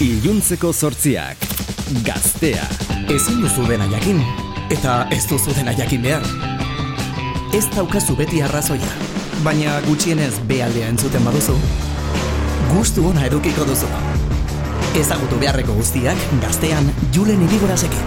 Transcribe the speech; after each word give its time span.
Iluntzeko 0.00 0.72
sortziak. 0.72 1.38
Gaztea. 2.02 2.64
Ezin 3.14 3.38
duzu 3.44 3.62
dena 3.68 3.86
jakin, 3.92 4.18
eta 4.74 5.04
ez 5.14 5.22
duzu 5.30 5.54
dena 5.54 5.70
jakin 5.78 6.02
behar. 6.02 6.26
Ez 7.54 7.62
daukazu 7.76 8.16
beti 8.18 8.42
arrazoia, 8.42 8.90
baina 9.46 9.76
gutxienez 9.86 10.32
bealdea 10.50 10.90
entzuten 10.90 11.22
baduzu, 11.22 11.54
gustu 12.72 13.06
ona 13.12 13.28
edukiko 13.28 13.68
duzu. 13.68 13.86
Ezagutu 14.98 15.38
beharreko 15.38 15.78
guztiak 15.78 16.18
gaztean 16.42 16.90
Julen 17.14 17.46
Irigorasekin. 17.46 18.02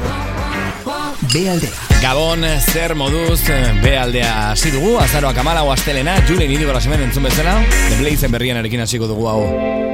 Bealdea. 1.32 1.72
Gabon, 2.04 2.44
zer 2.74 2.96
moduz, 3.00 3.40
bealdea 3.84 4.52
hasi 4.52 4.76
dugu, 4.76 4.98
azaroak 5.00 5.40
amala 5.40 5.64
astelena, 5.72 6.20
Julen 6.28 6.52
Irigorasemen 6.52 7.08
entzun 7.08 7.32
bezala, 7.32 7.62
The 7.88 8.02
Blazen 8.04 8.32
berrien 8.32 8.60
erekin 8.60 8.84
hasiko 8.84 9.08
dugu 9.08 9.32
hau. 9.32 9.87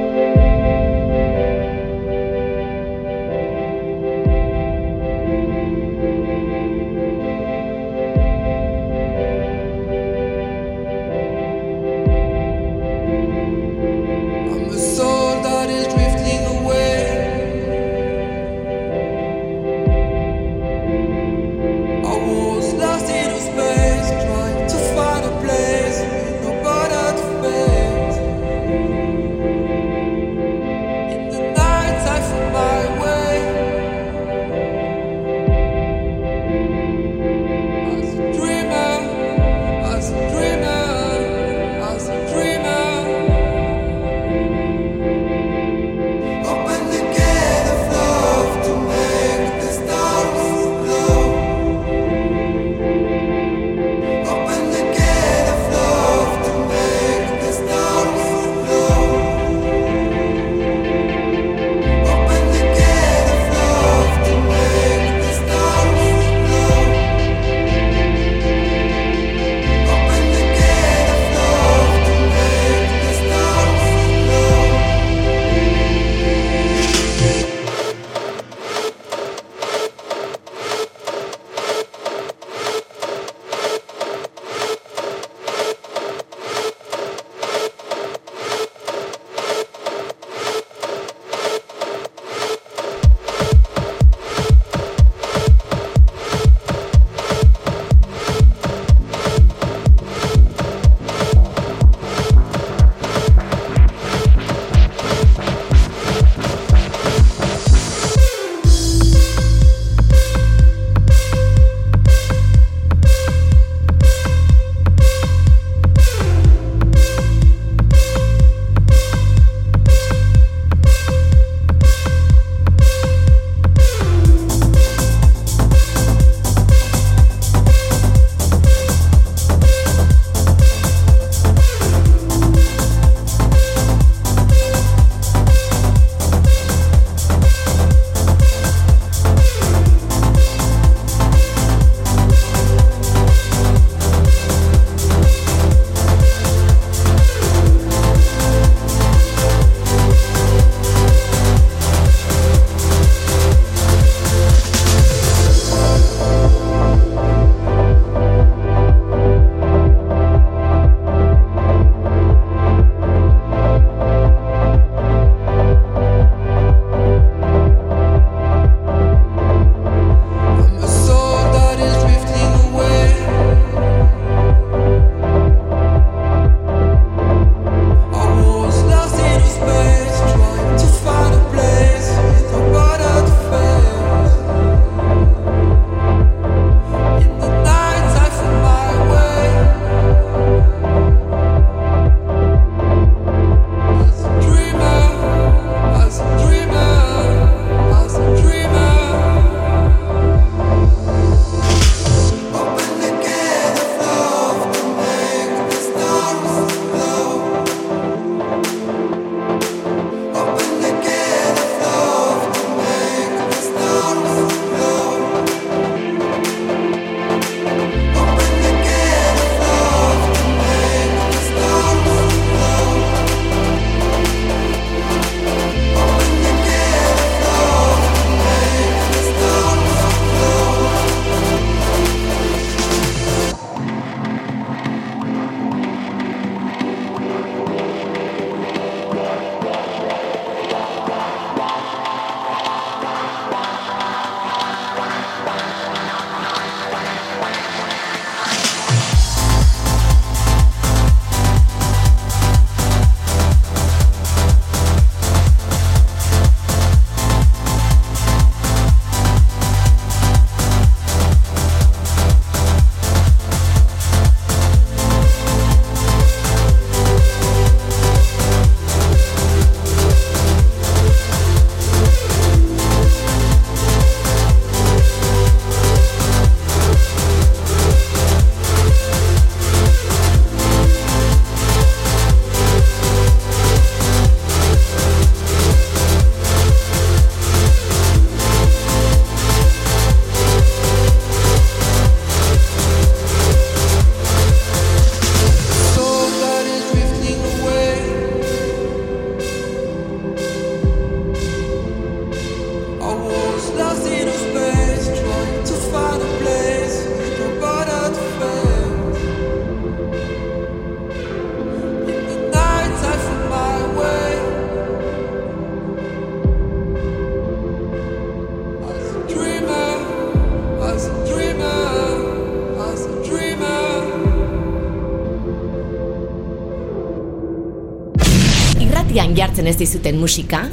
Jartzen 329.64 329.66
ez 329.66 329.78
dizuten 329.78 330.18
musika, 330.20 330.68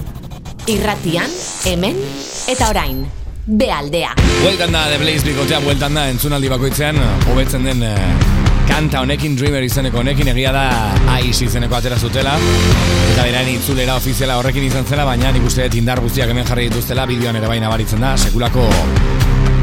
irratian, 0.67 1.29
hemen, 1.65 1.95
eta 2.47 2.69
orain, 2.69 3.05
bealdea. 3.45 4.13
Bueltan 4.41 4.71
da, 4.71 4.88
The 4.89 4.97
Blaze 4.99 5.25
bikotea, 5.25 5.59
bueltan 5.63 5.95
da, 5.95 6.09
entzunaldi 6.09 6.49
bakoitzean, 6.49 6.97
hobetzen 7.31 7.63
den 7.65 7.83
eh, 7.83 7.95
kanta 8.67 9.01
honekin, 9.01 9.35
Dreamer 9.38 9.63
izeneko 9.63 10.01
honekin, 10.01 10.27
egia 10.33 10.51
da, 10.51 10.65
Aiz 11.15 11.41
izeneko 11.41 11.75
atera 11.77 11.97
zutela, 11.97 12.35
eta 13.13 13.23
berain 13.23 13.53
itzulera 13.55 13.95
ofiziala 13.95 14.38
horrekin 14.39 14.67
izan 14.67 14.85
zela, 14.85 15.05
baina 15.05 15.31
nik 15.31 15.47
uste 15.47 15.67
dut 15.67 15.79
indar 15.79 16.01
guztiak 16.03 16.29
hemen 16.29 16.47
jarri 16.47 16.69
dituztela, 16.69 17.07
bideoan 17.07 17.39
ere 17.39 17.51
baina 17.51 17.71
baritzen 17.71 18.03
da, 18.03 18.15
sekulako 18.17 18.67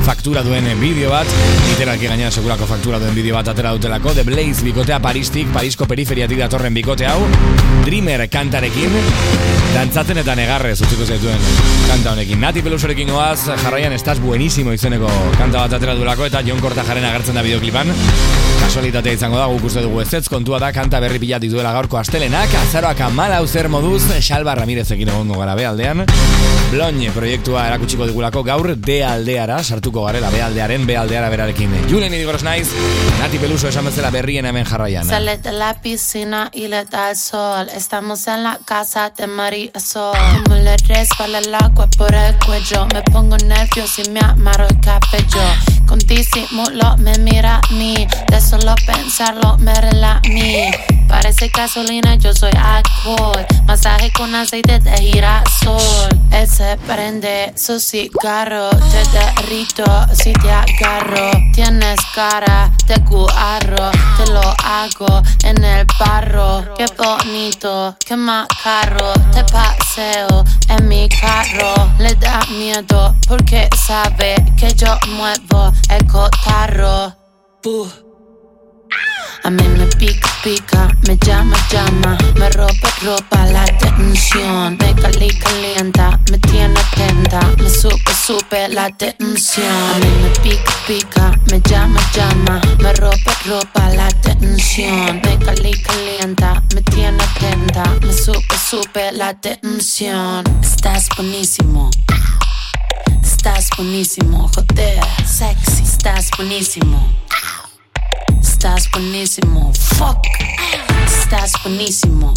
faktura 0.08 0.40
duen 0.40 0.64
bideo 0.80 1.10
bat, 1.12 1.28
literalki 1.68 2.08
gainera 2.08 2.30
sekulako 2.32 2.68
faktura 2.70 3.00
duen 3.02 3.12
bideo 3.16 3.36
bat 3.36 3.52
atera 3.52 3.74
dutelako, 3.76 4.16
The 4.16 4.24
Blaze 4.24 4.64
bikotea 4.64 5.02
Paristik, 5.04 5.52
Parisko 5.52 5.84
periferiatik 5.90 6.40
datorren 6.46 6.72
bikote 6.72 7.04
hau, 7.10 7.20
Dreamer 7.88 8.26
kantarekin, 8.28 8.92
dantzaten 9.72 10.18
eta 10.20 10.34
negarrez 10.36 10.74
utziko 10.84 11.06
zaituen 11.08 11.40
kanta 11.88 12.12
honekin. 12.12 12.36
Nati 12.42 12.60
pelusorekin 12.60 13.08
goaz, 13.08 13.46
jarraian 13.48 13.96
estaz 13.96 14.18
buenísimo 14.20 14.74
izeneko 14.76 15.08
kanta 15.38 15.62
bat 15.62 15.78
atera 15.78 15.94
duelako, 15.96 16.26
eta 16.28 16.44
Jon 16.44 16.60
Kortajaren 16.60 17.08
agertzen 17.08 17.40
da 17.40 17.46
bideoklipan. 17.46 17.94
Kasualitatea 18.60 19.16
izango 19.16 19.38
da, 19.38 19.46
guk 19.48 19.64
uste 19.68 19.82
dugu 19.84 20.02
ez 20.02 20.12
ez, 20.14 20.24
kontua 20.28 20.58
da, 20.62 20.72
kanta 20.76 21.00
berri 21.00 21.20
pilat 21.22 21.42
dituela 21.42 21.72
gaurko 21.72 21.98
astelenak, 22.00 22.52
azaroak 22.62 23.00
amalau 23.06 23.46
zer 23.46 23.68
moduz, 23.72 24.02
Xalba 24.20 24.54
Ramirezekin 24.58 25.08
egon 25.08 25.32
gara 25.32 25.54
bealdean. 25.58 26.04
Blogne 26.72 27.10
proiektua 27.14 27.66
erakutsiko 27.70 28.06
digulako 28.10 28.42
gaur, 28.44 28.74
de 28.76 28.98
aldeara, 29.04 29.62
sartuko 29.64 30.04
garela, 30.04 30.30
bealdearen, 30.34 30.84
bealdeara 30.86 31.30
berarekin. 31.32 31.72
Julen 31.88 32.12
idigoros 32.12 32.44
naiz, 32.44 32.68
Nati 33.18 33.38
Peluso 33.38 33.68
esan 33.68 33.88
bezala 33.88 34.10
berrien 34.14 34.46
hemen 34.46 34.66
jarraian. 34.68 35.08
Sale 35.08 35.38
de 35.38 35.52
la 35.52 35.74
piscina 35.80 36.50
y 36.52 36.68
le 36.68 36.84
da 36.84 37.10
el 37.10 37.16
sol. 37.16 37.68
Estamos 37.74 38.26
en 38.28 38.44
la 38.44 38.58
casa 38.64 39.10
de 39.16 39.26
María 39.26 39.80
Sol. 39.80 40.16
Como 40.44 40.56
le 40.56 40.76
resbala 40.76 41.38
el 41.38 41.54
agua 41.54 41.88
por 41.96 42.14
el 42.14 42.36
cuello. 42.44 42.86
Me 42.92 43.02
pongo 43.02 43.36
nervioso 43.38 44.02
y 44.02 44.10
me 44.10 44.20
amarro 44.20 44.66
el 44.68 44.80
cabello. 44.80 45.77
Con 45.98 46.06
disimulo 46.06 46.96
me 46.98 47.12
mira 47.18 47.56
a 47.56 47.72
mí. 47.72 48.06
De 48.28 48.40
solo 48.40 48.74
pensarlo 48.86 49.58
me 49.58 49.74
rela 49.74 50.20
a 50.24 50.28
mí. 50.28 50.70
Parece 51.08 51.48
gasolina, 51.48 52.14
yo 52.16 52.32
soy 52.32 52.52
alcohol. 52.56 53.44
Masaje 53.66 54.12
con 54.12 54.34
aceite 54.34 54.78
de 54.78 54.96
girasol. 54.98 56.20
Él 56.30 56.48
se 56.48 56.76
prende 56.86 57.52
su 57.56 57.80
cigarro. 57.80 58.70
Te 58.70 59.02
derrito 59.18 59.84
si 60.12 60.32
te 60.34 60.50
agarro. 60.50 61.30
Tienes 61.52 61.98
cara 62.14 62.70
de 62.86 62.96
guarro. 62.98 63.90
Te 64.18 64.32
lo 64.32 64.54
hago 64.64 65.22
en 65.42 65.64
el 65.64 65.86
barro. 65.98 66.74
Qué 66.76 66.86
bonito, 66.96 67.96
qué 68.06 68.16
macaro. 68.16 69.14
Te 69.32 69.42
paseo 69.44 70.44
en 70.68 70.88
mi 70.88 71.08
carro. 71.08 71.77
Da 72.28 72.44
miedo 72.50 73.16
porque 73.26 73.70
sabe 73.86 74.34
que 74.58 74.74
yo 74.74 74.98
muevo 75.16 75.72
el 75.88 76.06
cotarro. 76.06 77.16
A 79.44 79.50
mí 79.50 79.62
me 79.68 79.86
pica, 79.96 80.28
pica, 80.44 80.88
me 81.06 81.16
llama, 81.16 81.56
llama, 81.70 82.18
me 82.34 82.50
roba, 82.50 82.90
roba 83.02 83.46
la 83.46 83.64
tensión, 83.98 84.76
me 84.78 84.94
cali, 84.94 85.28
calienta, 85.28 86.18
me 86.30 86.38
tiene 86.38 86.78
atenta, 86.78 87.40
me 87.58 87.68
sube, 87.68 88.14
sube 88.26 88.68
la 88.68 88.88
tensión. 88.90 90.00
Me 90.22 90.30
pica, 90.42 90.72
pica, 90.86 91.32
me 91.50 91.60
llama, 91.68 92.00
llama, 92.14 92.60
me 92.78 92.92
roba, 92.94 93.32
roba 93.44 93.90
la 93.94 94.08
tensión, 94.22 95.20
me 95.24 95.38
cali, 95.38 95.72
calienta, 95.82 96.62
me 96.74 96.82
tiene 96.82 97.22
atenta, 97.22 97.84
me 98.00 98.12
sube, 98.12 98.42
sube 98.70 99.12
la 99.12 99.34
tensión. 99.34 100.44
Estás 100.62 101.08
buenísimo. 101.16 101.90
Estás 103.22 103.68
buenísimo, 103.76 104.48
joder, 104.54 105.00
sexy, 105.26 105.82
estás 105.82 106.30
buenísimo. 106.36 107.08
Estás 108.40 108.90
buenísimo, 108.92 109.72
fuck. 109.74 110.18
Estás 111.06 111.52
buenísimo. 111.62 112.34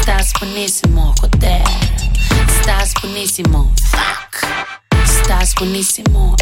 Stars 0.00 0.32
ponesimo 0.40 1.14
kot 1.20 1.40
te. 1.40 1.97
Estás 2.48 2.94
buenísimo, 3.02 3.72
fuck. 3.90 4.48
Estás 5.04 5.54
buenísimo. 5.54 6.36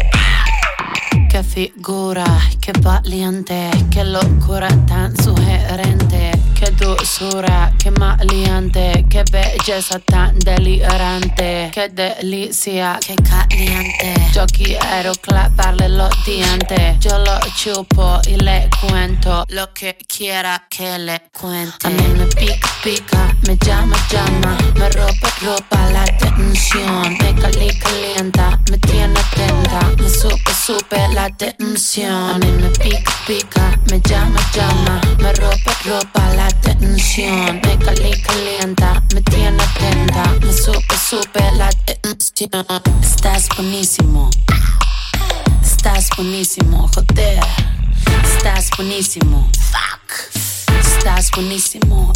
Qué 1.29 1.43
figura, 1.43 2.25
qué 2.61 2.71
valiente, 2.81 3.69
qué 3.91 4.03
locura 4.03 4.69
tan 4.87 5.15
sugerente, 5.21 6.31
qué 6.57 6.71
dulzura, 6.71 7.71
qué 7.77 7.91
maleante, 7.91 9.05
qué 9.09 9.23
belleza 9.31 9.99
tan 9.99 10.39
delirante, 10.39 11.69
qué 11.73 11.89
delicia, 11.89 12.97
qué 13.05 13.15
caliente. 13.15 14.15
Yo 14.33 14.45
quiero 14.47 15.11
clavarle 15.15 15.89
los 15.89 16.09
dientes, 16.25 16.97
yo 17.01 17.19
lo 17.19 17.39
chupo 17.55 18.19
y 18.27 18.37
le 18.37 18.69
cuento 18.81 19.45
lo 19.49 19.73
que 19.73 19.97
quiera 20.07 20.65
que 20.69 20.97
le 20.97 21.23
cuente. 21.37 21.87
A 21.87 21.89
mí 21.89 22.07
me 22.17 22.25
pica, 22.27 22.69
pica, 22.83 23.35
me 23.45 23.57
llama, 23.57 23.97
llama, 24.09 24.57
me 24.75 24.89
roba, 24.89 25.13
roba 25.69 25.91
la 25.91 26.05
tensión, 26.05 27.17
me 27.19 27.35
cali, 27.35 27.77
calienta, 27.79 28.59
me 28.69 28.77
tiene 28.79 29.19
atenta, 29.19 29.91
me 29.97 30.09
sube, 30.09 30.53
sube 30.65 31.13
la 31.13 31.29
tensión. 31.29 32.39
Me 32.39 32.69
pica, 32.69 33.13
pica, 33.25 33.79
me 33.89 33.99
llama, 34.01 34.39
llama, 34.53 35.01
me 35.19 35.33
roba, 35.33 35.73
roba 35.85 36.33
la 36.35 36.47
tensión, 36.61 37.61
me 37.63 37.77
cali, 37.79 38.21
calienta, 38.21 39.01
me 39.13 39.21
tiene 39.21 39.61
atenta, 39.63 40.23
me 40.41 40.53
sube, 40.53 40.97
sube 41.09 41.51
la 41.57 41.69
tensión. 41.69 42.65
Estás 43.01 43.47
buenísimo, 43.55 44.29
estás 45.63 46.09
buenísimo, 46.15 46.87
joder, 46.93 47.39
estás 48.23 48.69
buenísimo, 48.77 49.49
fuck, 49.71 50.35
estás 50.79 51.31
buenísimo. 51.31 52.13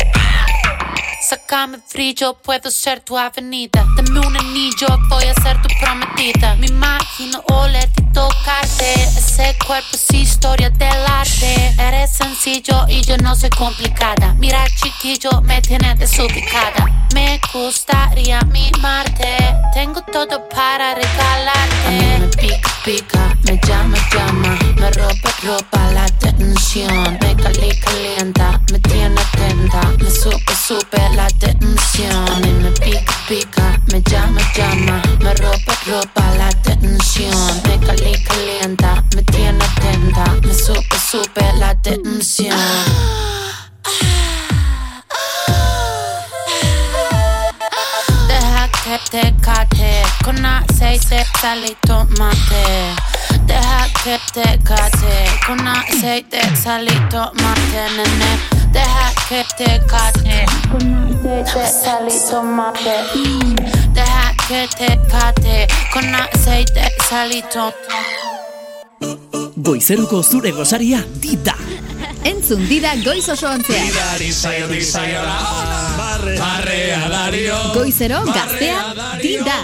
Sácame 1.22 1.78
brillo, 1.94 2.34
puedo 2.34 2.72
ser 2.72 3.02
tu 3.02 3.16
avenida. 3.16 3.86
Dame 3.96 4.20
un 4.26 4.36
anillo, 4.36 4.88
voy 5.08 5.26
a 5.26 5.34
ser 5.36 5.62
tu 5.62 5.70
prometida. 5.80 6.56
Me 6.56 6.66
imagino 6.66 7.44
olerte 7.52 8.02
y 8.02 8.12
tocarte. 8.12 8.94
Ese 9.04 9.56
cuerpo 9.66 9.90
es 9.94 10.12
historia 10.12 10.72
del 10.72 11.06
arte. 11.06 11.76
Eres 11.78 12.12
sencillo 12.12 12.88
y 12.88 13.02
yo 13.04 13.18
no 13.18 13.36
soy 13.36 13.52
complicada. 13.52 14.34
Mira, 14.40 14.66
chiquillo, 14.82 15.42
me 15.44 15.62
tienes 15.62 16.00
desubicada. 16.00 16.90
Me 17.14 17.40
gustaría 17.54 18.42
mimarte. 18.42 19.38
Tengo 19.76 20.02
todo 20.02 20.50
para 20.50 20.96
regalarte. 20.96 22.18
Me 22.20 22.28
pica, 22.30 22.72
pica, 22.84 23.38
me 23.44 23.60
llama, 23.68 23.98
llama. 24.12 24.60
Me 24.76 24.90
roba, 24.92 25.32
roba 25.44 25.92
la 25.92 26.06
tensión. 26.18 27.20
Me 27.22 27.36
cali, 27.36 27.80
calienta, 27.80 28.60
me 28.72 28.80
tiene 28.80 29.22
atenta. 29.22 29.82
Me 30.00 30.10
sube, 30.10 30.56
sube 30.56 31.11
la 31.16 31.28
tensión. 31.28 32.30
A 32.30 32.40
mí 32.40 32.52
me 32.62 32.72
pica, 32.72 33.14
pica, 33.28 33.80
me 33.92 34.02
llama, 34.02 34.42
llama. 34.56 35.02
Me 35.20 35.34
roba, 35.36 35.76
roba 35.86 36.36
la 36.38 36.50
tensión. 36.62 37.62
Me 37.66 37.80
cali, 37.86 38.24
calienta, 38.24 39.04
me 39.16 39.24
tiene 39.24 39.64
atenta. 39.64 40.26
Me 40.44 40.54
sube, 40.54 40.86
sube 41.10 41.54
la 41.58 41.76
tensión. 41.82 42.58
Deja 48.28 48.70
que 48.84 49.00
te 49.10 49.36
cate 49.42 50.02
con 50.24 50.46
aceite, 50.46 51.26
sal 51.40 51.64
y 51.66 51.76
tomate. 51.88 52.96
Deja 53.46 53.88
que 54.04 54.20
te 54.34 54.60
cate 54.64 55.26
con 55.46 55.68
aceite, 55.68 56.42
sal 56.56 56.88
y 56.88 57.10
tomate, 57.10 57.90
nene. 57.96 58.61
Deja 58.72 59.14
que 59.28 59.46
te 59.58 59.82
cate 59.86 60.46
con 60.72 60.84
aceite, 60.96 61.68
sal 61.68 62.08
y 62.08 62.30
tomate. 62.30 62.96
Deja 63.94 64.36
que 64.48 64.68
te 64.78 65.00
cate 65.10 65.68
con 65.94 66.16
aceite, 66.16 66.92
sal 67.10 67.32
y 67.34 67.42
tomate. 67.44 67.78
Goizeruko 69.56 70.24
zure 70.24 70.52
gosaria 70.52 71.06
dida. 71.20 71.56
Entzun 72.24 72.68
dida 72.70 72.96
goiz 73.04 73.28
oso 73.30 73.50
ontzean. 73.50 73.88
Goizero 77.74 78.24
gaztea 78.26 78.94
dida. 79.22 79.58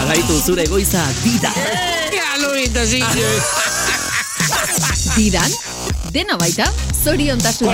Alaitu 0.00 0.40
zure 0.40 0.66
goiza 0.66 1.06
dida. 1.22 1.52
Didan, 5.16 5.50
dena 6.12 6.36
baita, 6.36 6.66
zoriontasuna. 7.02 7.72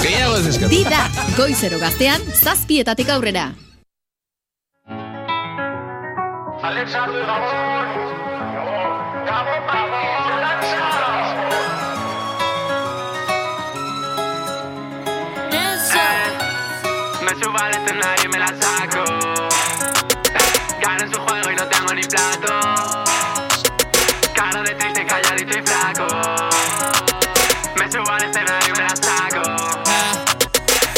Gehiago 0.00 0.36
ez 0.36 0.46
eskatu. 0.46 0.70
Dida, 0.70 1.00
goizero 1.36 1.78
gaztean, 1.82 2.22
zazpietatik 2.34 3.10
aurrera. 3.10 3.50
Me 17.20 17.34
subo 17.44 17.58
al 17.58 17.70
escenario 17.70 18.24
y 18.24 18.28
me 18.28 18.38
la 18.38 18.46
saco. 18.48 19.04
Su 21.12 21.18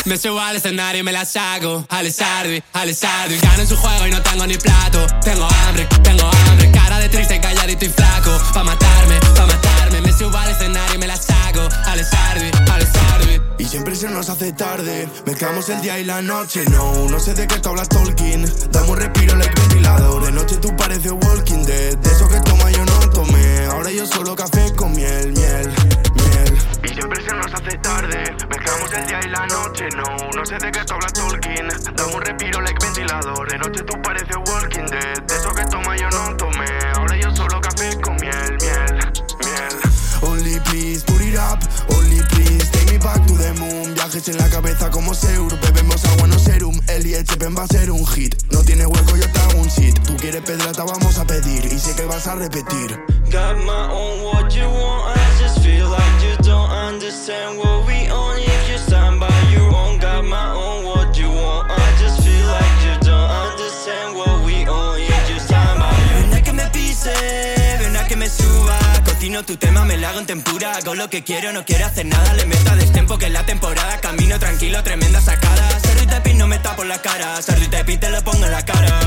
Me 0.05 0.17
subo 0.19 0.41
al 0.41 0.57
escenario 0.57 1.01
y 1.01 1.05
me 1.05 1.13
la 1.13 1.25
saco. 1.25 1.85
Alessardi, 1.89 2.61
Alessardi 2.73 3.39
Gano 3.39 3.63
en 3.63 3.69
su 3.69 3.77
juego 3.77 4.07
y 4.09 4.11
no 4.11 4.21
tengo 4.21 4.47
ni 4.47 4.57
plato. 4.57 5.07
Tengo 5.23 5.47
hambre, 5.47 5.87
tengo 6.03 6.29
hambre. 6.29 6.73
Cara 6.73 6.99
de 6.99 7.09
triste, 7.09 7.41
calladito 7.41 7.85
y 7.85 7.89
flaco. 7.89 8.31
Pa' 8.53 8.65
matarme, 8.65 9.21
pa' 9.37 9.47
matarme. 9.47 10.01
Me 10.01 10.13
subo 10.13 10.37
al 10.37 10.51
escenario 10.51 10.97
y 10.97 10.99
me 10.99 11.07
la 11.07 11.17
saco. 11.17 11.69
Alessardi, 11.87 12.51
Alessardi 12.73 13.41
Y 13.59 13.65
siempre 13.65 13.95
se 13.95 14.09
nos 14.09 14.29
hace 14.29 14.53
tarde. 14.53 15.09
Mezclamos 15.25 15.69
el 15.69 15.81
día 15.81 15.99
y 16.01 16.05
la 16.05 16.21
noche. 16.21 16.65
No, 16.71 17.09
no 17.09 17.21
sé 17.21 17.35
de 17.35 17.47
qué 17.47 17.61
tú 17.61 17.69
hablas 17.69 17.89
Tolkien. 17.89 18.45
Dame 18.73 18.89
un 18.91 18.97
respiro 18.97 19.37
like 19.37 19.55
ventilador. 19.61 20.25
De 20.25 20.33
noche 20.33 20.57
tú 20.57 20.75
pareces 20.77 21.13
Walking 21.13 21.63
Dead. 21.65 21.97
De 21.97 22.11
eso 22.11 22.29
que 22.29 22.41
toma 22.41 22.73
yo 22.73 22.85
no 22.85 22.99
tomé. 23.11 23.67
Ahora 23.67 23.93
yo 23.93 24.05
solo 24.07 24.35
café 24.35 24.73
con 24.75 24.93
miel 24.97 25.33
Mezclamos 28.93 28.95
el 28.95 29.07
día 29.07 29.21
y 29.25 29.29
la 29.29 29.47
noche 29.47 29.89
No, 29.97 30.31
no 30.37 30.45
sé 30.45 30.59
de 30.59 30.71
qué 30.71 30.85
tú 30.85 30.95
hablas 30.95 31.13
Tolkien. 31.13 31.69
Dame 31.97 32.15
un 32.15 32.21
respiro 32.21 32.61
like 32.61 32.85
ventilador 32.85 33.51
De 33.51 33.59
noche 33.59 33.83
tú 33.85 34.01
pareces 34.03 34.37
Walking 34.37 34.87
Dead. 34.87 35.23
De 35.23 35.35
eso 35.35 35.53
que 35.55 35.65
toma 35.67 35.97
yo 35.97 36.09
no 36.11 36.37
tomé. 36.37 36.67
Ahora 36.95 37.17
yo 37.17 37.35
solo 37.35 37.61
café 37.61 37.99
con 38.01 38.17
miel, 38.17 38.57
miel, 38.61 39.13
miel. 39.45 39.93
Only 40.23 40.61
please, 40.61 41.05
put 41.05 41.21
it 41.21 41.37
up. 41.37 41.59
Only 41.97 42.21
please, 42.31 42.71
take 42.71 42.93
me 42.93 42.99
back 42.99 43.25
to 43.27 43.35
the 43.35 43.53
moon. 43.55 43.95
Viajes 43.95 44.29
en 44.29 44.39
la 44.39 44.49
cabeza 44.49 44.91
como 44.91 45.15
Seur 45.15 45.59
Bebemos 45.61 46.05
agua, 46.05 46.29
no 46.29 46.39
serum. 46.39 46.79
El 46.89 47.07
IHP 47.07 47.57
va 47.57 47.65
a 47.65 47.67
ser 47.67 47.91
un 47.91 48.07
hit. 48.07 48.35
No 48.53 48.63
tiene 48.63 48.87
hueco, 48.87 49.17
yo 49.17 49.31
te 49.31 49.41
hago 49.41 49.61
un 49.61 49.71
sit 49.71 49.99
Tú 50.03 50.17
quieres 50.17 50.43
pedrata, 50.43 50.85
vamos 50.85 51.19
a 51.19 51.25
pedir. 51.27 51.65
Y 51.65 51.79
sé 51.79 51.95
que 51.95 52.05
vas 52.05 52.27
a 52.27 52.35
repetir. 52.35 52.99
Got 53.31 53.57
my 53.65 53.89
own 53.91 54.23
what 54.23 54.51
you 54.51 54.69
want. 54.69 55.17
I 55.17 55.43
just 55.43 55.61
feel 55.61 55.89
like 55.89 56.23
you 56.23 56.37
don't 56.45 56.71
understand 56.71 57.59
what 57.59 57.87
we 57.87 58.11
on. 58.11 58.32
Tu 69.41 69.57
tema, 69.57 69.87
me 69.87 69.97
la 69.97 70.11
hago 70.11 70.19
en 70.19 70.27
tempura. 70.27 70.77
Hago 70.77 70.95
lo 70.95 71.09
que 71.09 71.25
quiero, 71.25 71.55
no 71.55 71.65
quiero 71.65 71.87
hacer 71.87 72.05
nada. 72.05 72.35
Le 72.35 72.45
meto 72.45 72.71
a 72.71 72.77
destempo 72.77 73.17
que 73.17 73.27
es 73.27 73.33
la 73.33 73.47
temporada. 73.47 73.99
Camino 73.99 74.39
tranquilo, 74.39 74.83
tremenda 74.83 75.23
sacada. 75.23 75.92
No 76.43 76.49
me 76.49 76.59
tapo 76.59 76.83
la 76.83 77.01
cara. 77.01 77.39
Tepin 77.71 78.01
te 78.01 78.11
lo 78.11 78.21
pongo 78.23 78.45
en 78.45 78.51
la 78.51 78.65
cara. 78.65 79.01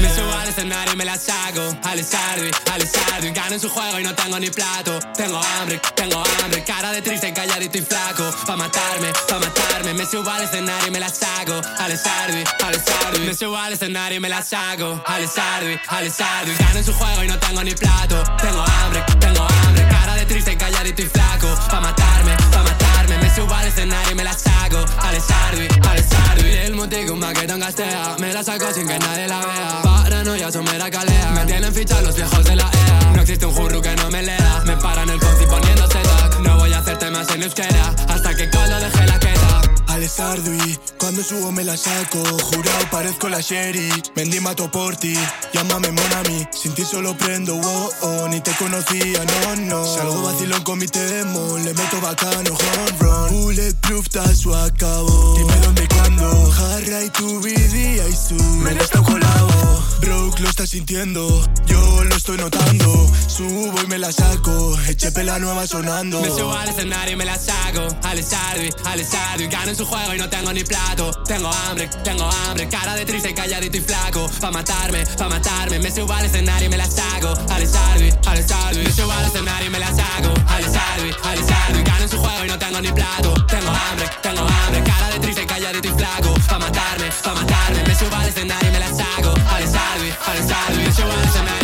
Me 0.00 0.08
subo 0.12 0.32
al 0.32 0.48
escenario 0.48 0.92
y 0.92 0.96
me 0.96 1.04
la 1.04 1.16
saco 1.16 1.62
Alessardi, 1.84 2.50
Alessardi 2.72 3.30
Gano 3.30 3.54
en 3.54 3.60
su 3.60 3.68
juego 3.68 4.00
y 4.00 4.02
no 4.02 4.12
tengo 4.14 4.40
ni 4.40 4.50
plato. 4.50 4.98
Tengo 5.16 5.40
hambre, 5.40 5.80
tengo 5.94 6.20
hambre. 6.42 6.64
Cara 6.64 6.90
de 6.90 7.00
triste, 7.00 7.32
calladito 7.32 7.78
y 7.78 7.82
flaco. 7.82 8.24
Pa' 8.44 8.56
matarme, 8.56 9.12
pa' 9.28 9.38
matarme. 9.38 9.94
Me 9.94 10.04
subo 10.04 10.28
al 10.28 10.42
escenario 10.42 10.88
y 10.88 10.90
me 10.90 10.98
la 10.98 11.08
saco 11.08 11.60
Alessardi, 11.78 12.44
Alessardi 12.66 13.18
Me 13.20 13.34
subo 13.34 13.56
al 13.56 13.72
escenario 13.72 14.16
y 14.16 14.20
me 14.20 14.28
la 14.28 14.42
saco 14.42 15.00
Alessardi, 15.06 15.78
Alessardi 15.88 16.54
Gano 16.56 16.78
en 16.78 16.84
su 16.84 16.92
juego 16.92 17.22
y 17.24 17.28
no 17.28 17.38
tengo 17.38 17.62
ni 17.62 17.74
plato. 17.74 18.22
Tengo 18.42 18.62
hambre, 18.62 19.04
tengo 19.20 19.46
hambre. 19.46 19.88
Cara 19.88 20.14
de 20.14 20.26
triste, 20.26 20.56
calladito 20.56 21.02
y 21.02 21.06
flaco. 21.06 21.54
Pa' 21.70 21.80
matarme, 21.80 22.36
pa' 22.36 22.62
matarme 22.62 22.69
Me 22.69 22.69
subo 23.34 23.54
al 23.54 23.66
escenario 23.66 24.12
y 24.12 24.14
me 24.14 24.24
la 24.24 24.32
saco. 24.32 24.84
Alessardi, 24.98 25.68
Alessardi 25.88 26.50
El 26.50 26.74
motivo 26.74 27.14
un 27.14 27.20
baquetón 27.20 27.60
gastea. 27.60 28.16
Me 28.18 28.32
la 28.32 28.42
saco 28.42 28.72
sin 28.72 28.86
que 28.86 28.98
nadie 28.98 29.26
la 29.28 29.40
vea. 29.40 29.82
Paranoia, 29.82 30.50
son 30.50 30.64
mera 30.64 30.90
calea. 30.90 31.30
Me 31.30 31.44
tienen 31.46 31.72
ficha 31.72 32.00
los 32.02 32.14
viejos 32.14 32.44
de 32.44 32.56
la 32.56 32.64
EA 32.64 33.12
No 33.14 33.22
existe 33.22 33.46
un 33.46 33.54
jurro 33.54 33.80
que 33.80 33.94
no 33.96 34.10
me 34.10 34.22
lea. 34.22 34.62
Me 34.66 34.76
paran 34.76 35.08
el 35.08 35.20
conci 35.20 35.46
poniéndose 35.46 35.98
doc 35.98 36.40
No 36.40 36.56
voy 36.58 36.72
a 36.72 36.78
hacer 36.78 36.98
temas 36.98 37.28
en 37.30 37.42
euskera. 37.42 37.94
Hasta 38.08 38.34
que 38.34 38.48
Colo 38.50 38.80
deje 38.80 39.06
la 39.06 39.18
queda 39.18 39.69
Alessardi, 39.90 40.78
cuando 40.98 41.22
subo 41.22 41.50
me 41.50 41.64
la 41.64 41.76
saco. 41.76 42.22
Jurado 42.44 42.90
parezco 42.90 43.28
la 43.28 43.40
Sherry 43.40 43.90
Mendy 44.14 44.40
mato 44.40 44.70
por 44.70 44.96
ti, 44.96 45.14
llámame 45.52 45.90
Monami 45.90 46.46
Sin 46.52 46.72
ti 46.74 46.84
solo 46.84 47.16
prendo, 47.16 47.56
oh, 47.56 47.90
oh 48.02 48.28
Ni 48.28 48.40
te 48.40 48.52
conocía, 48.52 49.24
no, 49.24 49.56
no. 49.56 49.84
Salgo 49.84 50.22
vacilón 50.22 50.62
con 50.62 50.78
mi 50.78 50.86
temo 50.86 51.58
Le 51.58 51.74
meto 51.74 52.00
bacano, 52.00 52.50
home 52.50 52.98
run. 53.00 53.30
Bulletproof, 53.30 54.08
tazo 54.08 54.54
acabo. 54.54 55.34
Dime 55.36 55.56
dónde 55.64 55.84
y 55.84 55.88
cuándo. 55.88 56.50
Jarra 56.50 57.02
y 57.02 57.10
tu 57.10 57.40
vida 57.40 58.08
y 58.08 58.14
su 58.14 58.34
Me 58.34 58.74
la 58.74 58.84
colado 59.02 59.79
Broke 60.00 60.40
lo 60.40 60.48
estás 60.48 60.70
sintiendo 60.70 61.26
Yo 61.66 62.04
lo 62.04 62.16
estoy 62.16 62.36
notando. 62.38 63.10
Subo 63.26 63.80
y 63.82 63.86
me 63.86 63.98
la 63.98 64.12
saco 64.12 64.76
HP 64.88 65.24
la 65.24 65.38
nueva 65.38 65.66
sonando. 65.66 66.20
Me 66.20 66.28
subo 66.28 66.52
al 66.52 66.68
escenario 66.68 67.14
y 67.14 67.16
me 67.16 67.24
la 67.24 67.36
saco 67.36 67.86
Alessardi, 68.02 68.70
Alessardi 68.84 69.46
Gano 69.46 69.70
en 69.70 69.76
su 69.76 69.86
juego 69.86 70.14
y 70.14 70.18
no 70.18 70.28
tengo 70.28 70.52
ni 70.52 70.64
plato. 70.64 71.10
Tengo 71.26 71.50
hambre, 71.50 71.88
tengo 72.04 72.28
hambre 72.46 72.68
Cara 72.68 72.94
de 72.94 73.04
triste, 73.04 73.34
calladito 73.34 73.76
y 73.76 73.80
flaco. 73.80 74.30
Pa' 74.40 74.50
matarme, 74.50 75.04
pa' 75.06 75.28
matarme. 75.28 75.78
Me 75.78 75.90
subo 75.90 76.12
al 76.12 76.26
escenario 76.26 76.66
y 76.66 76.70
me 76.70 76.76
la 76.76 76.86
saco 76.86 77.34
Alessardi, 77.50 78.10
Alessardi 78.26 78.82
Me 78.82 78.92
subo 78.92 79.12
al 79.12 79.24
escenario 79.26 79.66
y 79.66 79.70
me 79.70 79.78
la 79.78 79.88
saco 79.88 80.34
Alessardi, 80.48 81.10
Alessardi 81.24 81.82
Gano 81.82 82.02
en 82.02 82.08
su 82.08 82.18
juego 82.18 82.44
y 82.44 82.48
no 82.48 82.58
tengo 82.58 82.80
ni 82.80 82.92
plato. 82.92 83.34
Tengo 83.46 83.70
hambre, 83.70 84.10
tengo 84.22 84.40
hambre 84.40 84.82
Cara 84.84 85.10
de 85.10 85.18
triste, 85.20 85.46
calladito 85.46 85.88
y 85.88 85.92
flaco. 85.92 86.34
Pa' 86.48 86.58
matarme, 86.58 87.10
pa' 87.22 87.34
matarme. 87.34 87.82
Me 87.84 87.94
subo 87.94 88.14
al 88.16 88.28
escenario 88.28 88.68
y 88.68 88.72
me 88.72 88.78
la 88.80 88.88
saco 88.88 89.34
Al 90.26 90.38
estar 90.38 90.76
bien, 90.76 91.59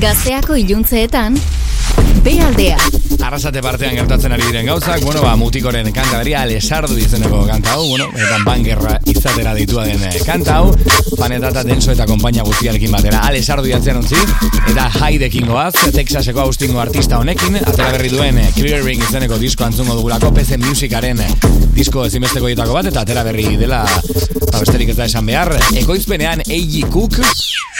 Gazteako 0.00 0.54
iluntzeetan, 0.56 1.36
bealdea. 2.24 2.78
Arrasate 3.20 3.60
partean 3.62 3.94
gertatzen 3.98 4.32
ari 4.32 4.46
diren 4.48 4.66
gauzak, 4.70 5.02
bueno, 5.04 5.20
ba, 5.22 5.34
mutikoren 5.36 5.86
kanta 5.92 6.18
beria, 6.22 6.40
Alesardu 6.46 6.96
izeneko 6.98 7.42
kanta 7.48 7.74
hau, 7.76 7.84
bueno, 7.88 8.06
eta 8.16 8.38
bangerra 8.46 8.94
izatera 9.12 9.52
ditua 9.58 9.84
den 9.88 10.02
eh, 10.08 10.22
kanta 10.24 10.56
hau, 10.58 10.70
panetata 11.18 11.62
denso 11.66 11.92
eta 11.92 12.06
konpainia 12.08 12.46
guztiarekin 12.48 12.92
batera, 12.96 13.20
Alesardu 13.28 13.68
jatzen 13.68 14.00
ontzi, 14.00 14.18
eta 14.72 14.88
haidekin 15.02 15.50
goaz, 15.50 15.74
Texaseko 15.94 16.46
austingo 16.46 16.80
artista 16.80 17.20
honekin, 17.20 17.60
atera 17.60 17.92
berri 17.96 18.12
duen 18.14 18.40
eh, 18.40 18.48
Clearing 18.56 19.04
izeneko 19.08 19.38
disko 19.42 19.68
antzungo 19.68 19.98
dugulako, 20.00 20.32
PC 20.36 20.60
Musicaren 20.64 21.20
eh, 21.26 21.30
disko 21.76 22.06
ezimesteko 22.08 22.48
ditako 22.50 22.78
bat, 22.80 22.88
eta 22.90 23.04
atera 23.04 23.26
berri 23.28 23.56
dela, 23.60 23.84
ba, 23.84 24.56
besterik 24.58 24.94
ez 24.94 24.98
da 24.98 25.10
esan 25.10 25.28
behar, 25.28 25.52
ekoizpenean 25.84 26.46
A.G. 26.48 26.86
Cook, 26.90 27.20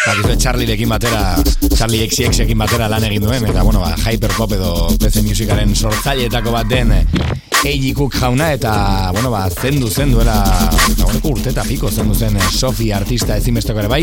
Bakizue 0.01 0.37
Charlierekin 0.41 0.89
batera, 0.89 1.35
Charlie 1.77 2.07
XCXekin 2.07 2.57
batera 2.59 2.89
lan 2.89 3.05
egin 3.05 3.27
duen, 3.27 3.45
eta 3.45 3.63
bueno, 3.67 3.83
ba, 3.85 3.93
Hyperpop 4.01 4.55
edo 4.57 4.71
PC 4.97 5.21
Musicaren 5.31 5.77
sortzaileetako 5.77 6.51
bat 6.51 6.67
den 6.71 6.91
Eiji 7.61 7.93
Cook 7.95 8.17
jauna, 8.17 8.49
eta, 8.57 8.73
bueno, 9.13 9.31
ba, 9.31 9.45
zendu 9.51 9.91
zendu, 9.91 10.23
era, 10.25 10.39
dagoeneko 10.97 11.35
urte 11.35 11.53
eta 11.53 11.65
piko 11.69 11.91
zendu 11.93 12.17
zen 12.17 12.39
eh, 12.41 12.49
Sofi 12.51 12.89
artista 12.97 13.37
ezimesteko 13.37 13.85
ere 13.85 13.93
bai, 13.93 14.03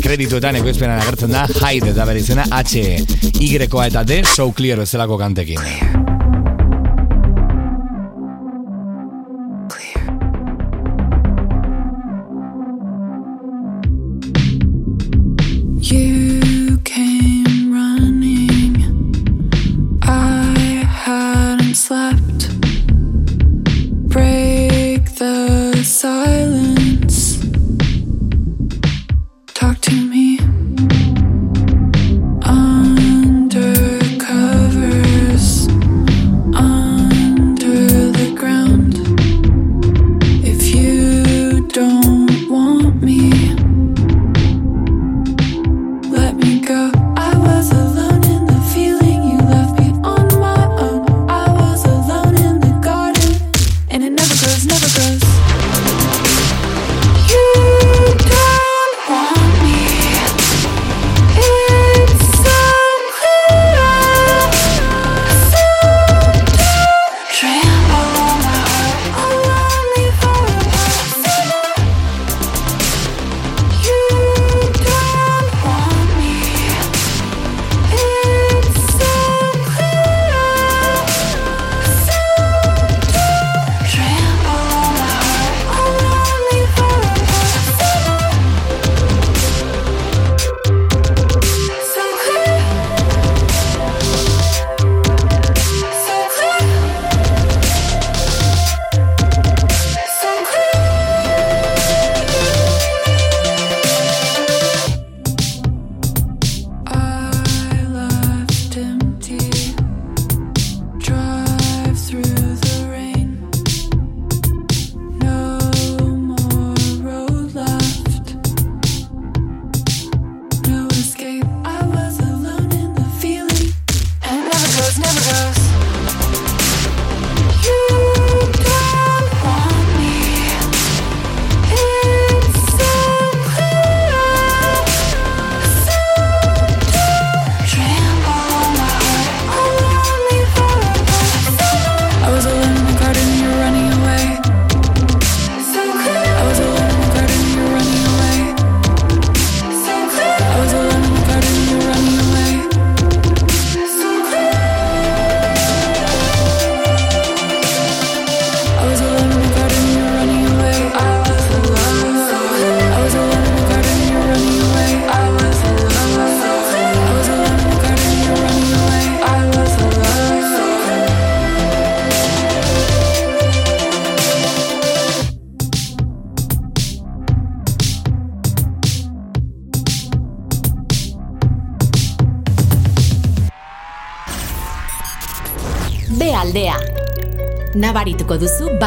kredituetan 0.00 0.56
ekoizpenan 0.62 1.04
agertzen 1.04 1.36
da, 1.36 1.44
Hyde 1.60 1.92
eta 1.92 2.08
bere 2.08 2.24
izena, 2.24 2.48
H, 2.50 2.88
Y-a 3.36 3.86
eta 3.86 4.04
D, 4.04 4.22
So 4.24 4.50
Clear 4.56 4.80
bezalako 4.80 5.20
kantekin. 5.20 6.15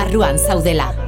barruan 0.10 0.38
zaudela. 0.38 0.99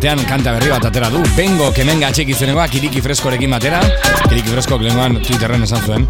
artean 0.00 0.22
kanta 0.24 0.54
berri 0.56 0.70
bat 0.72 0.84
atera 0.88 1.10
du. 1.12 1.18
Bengo 1.36 1.66
kemenga 1.76 2.08
atxek 2.08 2.30
izenekoak 2.32 2.72
iriki 2.78 3.02
freskorekin 3.04 3.52
batera. 3.52 3.82
Iriki 4.30 4.48
freskok 4.48 4.80
lehenkoan 4.80 5.18
Twitterren 5.20 5.66
esan 5.66 5.82
zuen. 5.84 6.06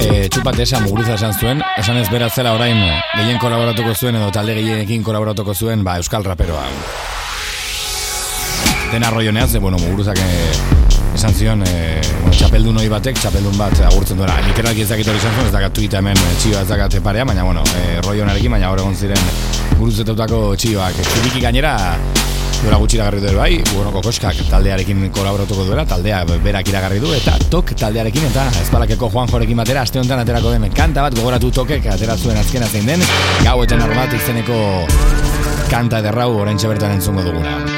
E, 0.00 0.30
txupate 0.32 0.64
esan 0.64 0.86
muguruza 0.86 1.18
esan 1.18 1.34
zuen. 1.36 1.60
Esan 1.76 1.98
ez 2.00 2.06
beraz 2.08 2.30
zela 2.32 2.54
orain 2.56 2.80
gehien 3.18 3.36
kolaboratuko 3.42 3.92
zuen 3.92 4.16
edo 4.16 4.30
talde 4.32 4.54
gehienekin 4.56 5.04
kolaboratuko 5.04 5.52
zuen 5.52 5.84
ba, 5.84 5.98
Euskal 6.00 6.24
Raperoa. 6.24 6.62
Dena 8.94 9.10
arroioneaz, 9.10 9.50
de, 9.52 9.60
bueno, 9.60 9.76
muguruzak 9.82 10.22
e, 10.24 10.30
esan 11.18 11.36
zion 11.36 11.66
e, 11.68 11.74
bueno, 12.22 12.32
txapeldun 12.32 12.80
hori 12.80 12.88
batek, 12.94 13.20
txapeldun 13.20 13.60
bat 13.60 13.76
agurtzen 13.90 14.22
duela. 14.22 14.38
Nikerrak 14.46 14.80
ez 14.80 14.88
dakit 14.94 15.12
hori 15.12 15.20
izan 15.20 15.36
zuen, 15.36 15.50
ez 15.50 15.56
dakat 15.58 15.76
tuita 15.76 16.00
hemen 16.00 16.16
e, 16.16 16.30
txioa 16.40 16.64
ez 16.64 16.72
dakat 16.72 16.96
parea, 17.04 17.28
baina 17.28 17.44
bueno, 17.44 17.66
e, 17.76 18.00
roi 18.08 18.22
honarekin, 18.24 18.56
baina 18.56 18.72
hor 18.72 18.80
egon 18.86 18.96
ziren 18.96 19.20
guruzetetutako 19.76 20.56
txioak. 20.56 20.96
Txiriki 21.10 21.44
gainera, 21.44 21.76
Duela 22.58 22.78
gutxira 22.82 23.04
garri 23.06 23.20
duela 23.22 23.44
bai, 23.44 23.62
bueno, 23.70 23.92
kokoskak 23.94 24.40
taldearekin 24.50 25.04
kolaboratuko 25.14 25.64
duela, 25.68 25.84
taldea 25.86 26.24
berak 26.44 26.68
iragarri 26.72 26.98
du, 27.02 27.12
eta 27.14 27.36
tok 27.52 27.72
taldearekin, 27.78 28.26
eta 28.32 28.48
ezbalakeko 28.64 29.10
Juan 29.14 29.30
Jorekin 29.30 29.62
batera, 29.62 29.86
aste 29.86 30.02
honetan 30.02 30.24
aterako 30.24 30.56
den 30.56 30.66
kanta 30.74 31.06
bat, 31.06 31.16
gogoratu 31.16 31.52
tokek 31.62 31.86
atera 31.94 32.18
zuen 32.18 32.38
azkena 32.42 32.66
zein 32.66 32.90
den, 32.90 33.08
gauetan 33.46 33.86
armat 33.86 34.14
izeneko 34.18 34.62
kanta 35.70 36.02
derrau 36.02 36.32
orain 36.42 36.58
txabertan 36.58 36.98
entzungo 36.98 37.22
duguna. 37.22 37.44
Kanta 37.46 37.58
entzungo 37.58 37.68
duguna. 37.68 37.77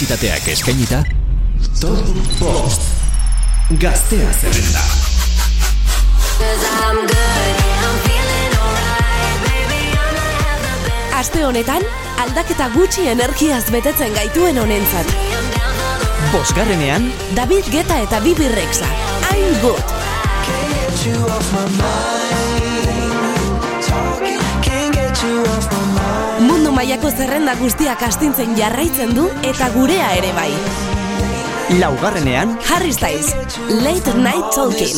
Unibertsitateak 0.00 0.46
eskainita 0.48 1.02
Top 1.76 2.06
Bost 2.38 2.82
Gaztea 3.80 4.30
zerrenda 4.32 4.80
Aste 11.20 11.44
honetan, 11.44 11.84
aldaketa 12.24 12.70
gutxi 12.72 13.04
energiaz 13.12 13.66
betetzen 13.68 14.16
gaituen 14.16 14.56
honentzat. 14.62 15.12
Bosgarrenean, 16.32 17.12
David 17.36 17.68
Geta 17.68 18.00
eta 18.00 18.22
Bibi 18.24 18.48
Rexa. 18.54 18.88
I'm 19.28 19.60
good. 19.60 19.84
Mailako 26.80 27.10
zerrenda 27.12 27.52
guztiak 27.60 28.00
astintzen 28.06 28.54
jarraitzen 28.56 29.10
du 29.12 29.26
eta 29.44 29.66
gurea 29.74 30.14
ere 30.16 30.30
bai. 30.32 30.48
laugarrenean, 31.76 32.54
Harry 32.70 32.92
Styles, 32.96 33.34
Late 33.68 34.14
Night 34.16 34.48
Talking. 34.54 34.96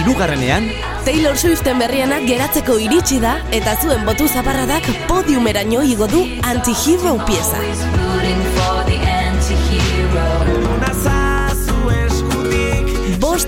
irugarrenean, 0.00 0.70
Taylor 1.04 1.38
Swiften 1.38 1.78
berrienak 1.78 2.26
geratzeko 2.26 2.80
iritsi 2.82 3.20
da 3.22 3.38
eta 3.52 3.78
zuen 3.78 4.02
botu 4.08 4.26
zaparradak 4.26 4.90
podiumeraino 5.06 5.86
igo 5.86 6.10
du 6.10 6.26
anti-hero 6.42 7.20
pieza. 7.28 8.07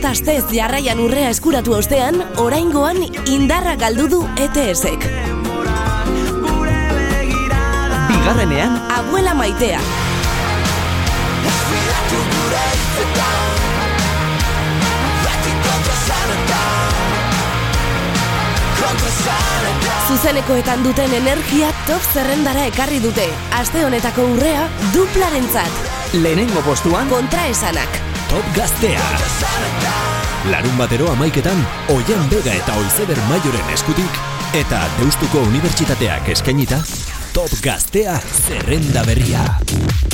Bost 0.00 0.16
astez 0.16 0.44
jarraian 0.48 0.96
urrea 1.04 1.28
eskuratu 1.28 1.74
ostean, 1.76 2.14
oraingoan 2.40 3.02
indarra 3.28 3.74
galdu 3.76 4.06
du 4.08 4.20
ETS-ek. 4.40 5.02
bigarrenean, 8.08 8.78
Abuela 8.96 9.34
maitea. 9.34 9.80
Zuzenekoetan 20.08 20.82
duten 20.82 21.12
energia 21.12 21.74
top 21.84 22.08
zerrendara 22.14 22.64
ekarri 22.72 23.04
dute. 23.04 23.28
Aste 23.60 23.84
honetako 23.84 24.30
urrea 24.32 24.64
duplarentzat. 24.94 25.84
lehenengo 26.14 26.62
postuan, 26.62 27.12
Kontraesanak. 27.12 28.00
Top 28.30 28.44
Gaztea 28.54 29.89
Larun 30.48 30.78
batero 30.78 31.04
amaiketan 31.12 31.58
Oian 31.92 32.28
Bega 32.30 32.54
eta 32.56 32.72
Oizeder 32.80 33.18
Maioren 33.28 33.72
eskutik 33.74 34.20
Eta 34.56 34.78
Deustuko 34.96 35.42
Unibertsitateak 35.50 36.30
eskainita 36.32 36.78
Top 37.36 37.52
Gaztea 37.60 38.14
zerrenda 38.46 39.04
berria 39.04 39.42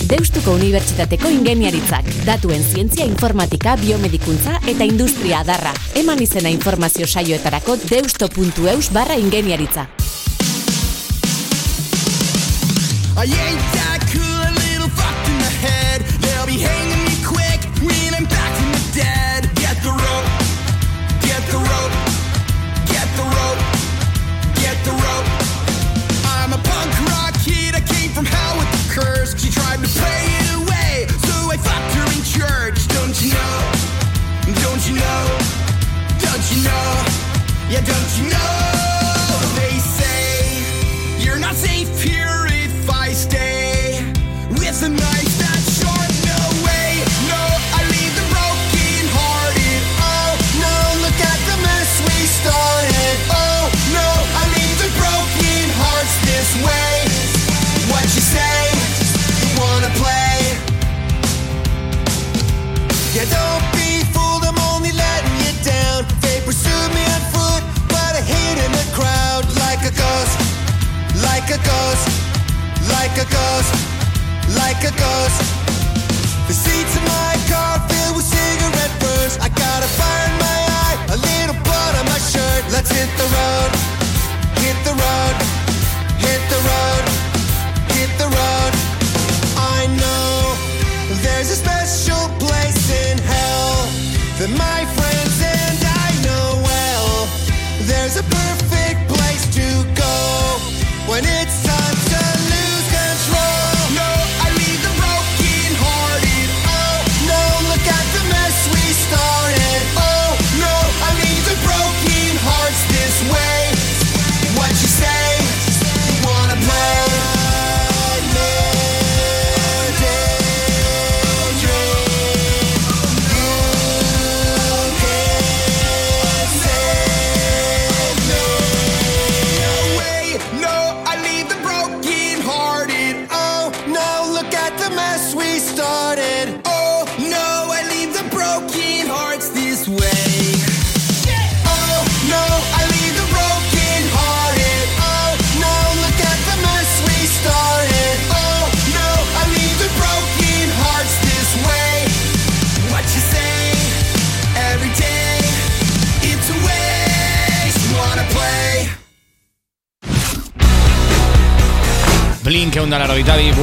Deustuko 0.07 0.57
Unibertsitateko 0.59 1.31
ingeniaritzak, 1.35 2.07
datuen 2.27 2.63
zientzia 2.63 3.07
informatika, 3.07 3.75
biomedikuntza 3.81 4.61
eta 4.71 4.87
industria 4.87 5.41
adarra. 5.43 5.73
Eman 5.99 6.23
izena 6.23 6.53
informazio 6.55 7.09
saioetarako 7.11 7.75
deusto.eus 7.89 8.93
barra 8.95 9.19
ingeniaritza. 9.19 9.89
I 13.17 13.86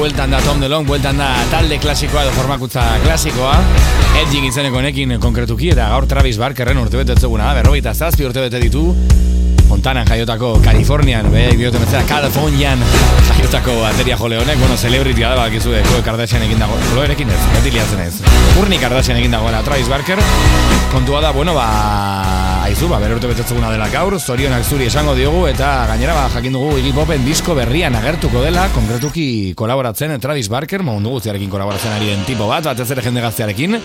bueltan 0.04 0.30
da 0.30 0.38
Tom 0.40 0.60
DeLong, 0.60 0.84
bueltan 0.84 1.16
da 1.16 1.30
talde 1.48 1.78
klasikoa 1.80 2.26
edo 2.26 2.32
formakutza 2.36 2.82
klasikoa. 3.06 3.54
Edging 4.20 4.44
izeneko 4.50 4.76
honekin 4.76 5.14
konkretuki 5.22 5.70
eta 5.72 5.86
gaur 5.94 6.04
Travis 6.10 6.36
Barkerren 6.36 6.76
urte 6.76 6.98
betetzeguna 7.00 7.46
da, 7.46 7.54
berrogeita 7.56 7.94
zazpi 7.94 8.26
urte 8.28 8.42
bete 8.44 8.60
ditu. 8.60 8.82
Montanan 9.70 10.04
jaiotako 10.04 10.58
Kalifornian, 10.66 11.30
be, 11.32 11.46
dioten 11.56 11.80
bezala 11.86 12.04
Californian 12.10 12.84
jaiotako 13.30 13.78
bateria 13.80 14.18
jole 14.20 14.42
honek, 14.42 14.60
bueno, 14.60 14.76
celebrity 14.76 15.24
da, 15.24 15.32
bakizu, 15.40 15.72
Koe 15.88 16.04
Kardashian 16.04 16.44
egin 16.44 16.60
dago, 16.60 16.76
Chloerekin 16.90 17.32
ez, 17.32 17.40
beti 17.56 17.72
liatzen 17.72 18.04
ez. 18.04 18.12
Urni 18.60 18.82
Kardashian 18.84 19.22
egin 19.22 19.32
dagoela 19.32 19.64
Travis 19.64 19.88
Barker, 19.88 20.20
kontua 20.92 21.24
da, 21.24 21.32
bueno, 21.32 21.56
ba, 21.56 22.53
aizu, 22.64 22.86
ba, 22.88 22.96
bere 22.96 23.12
urte 23.18 23.28
betetzeguna 23.28 23.68
dela 23.68 23.90
gaur, 23.92 24.14
zorionak 24.16 24.64
zuri 24.64 24.86
esango 24.88 25.12
diogu, 25.16 25.42
eta 25.50 25.84
gainera, 25.90 26.14
ba, 26.16 26.24
jakin 26.32 26.54
dugu 26.56 26.78
Iggy 26.80 26.94
Popen 26.96 27.24
disko 27.26 27.52
berrian 27.56 27.92
agertuko 27.98 28.40
dela, 28.40 28.64
konkretuki 28.72 29.52
kolaboratzen 29.58 30.14
Travis 30.22 30.48
Barker, 30.48 30.82
mundu 30.86 31.12
guztiarekin 31.12 31.52
kolaboratzen 31.52 31.92
ari 31.92 32.08
den 32.08 32.24
tipo 32.24 32.48
bat, 32.48 32.64
batez 32.64 32.88
ere 32.94 33.04
jende 33.04 33.20
gaztearekin, 33.20 33.76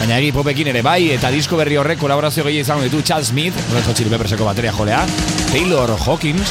baina 0.00 0.18
Iggy 0.18 0.32
Popekin 0.34 0.72
ere 0.72 0.82
bai, 0.82 1.12
eta 1.14 1.30
disko 1.30 1.60
berri 1.60 1.78
horrek 1.78 2.02
kolaborazio 2.02 2.44
gehi 2.48 2.64
izango 2.64 2.88
ditu 2.88 3.04
Charles 3.06 3.30
Smith, 3.30 3.54
Red 3.72 3.86
Hot 3.86 3.94
Chili 3.94 4.10
Pepperseko 4.10 4.48
bateria 4.48 4.74
jolea, 4.74 5.04
Taylor 5.52 5.94
Hawkins, 5.94 6.50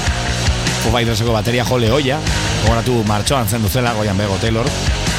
Foo 0.86 0.96
Fighterseko 0.96 1.36
bateria 1.36 1.68
jole 1.68 1.92
hoia, 1.92 2.22
gogoratu 2.64 3.02
martxoan 3.10 3.52
zen 3.52 3.68
duzela, 3.68 3.92
goian 4.00 4.16
bego 4.18 4.40
Taylor, 4.40 4.72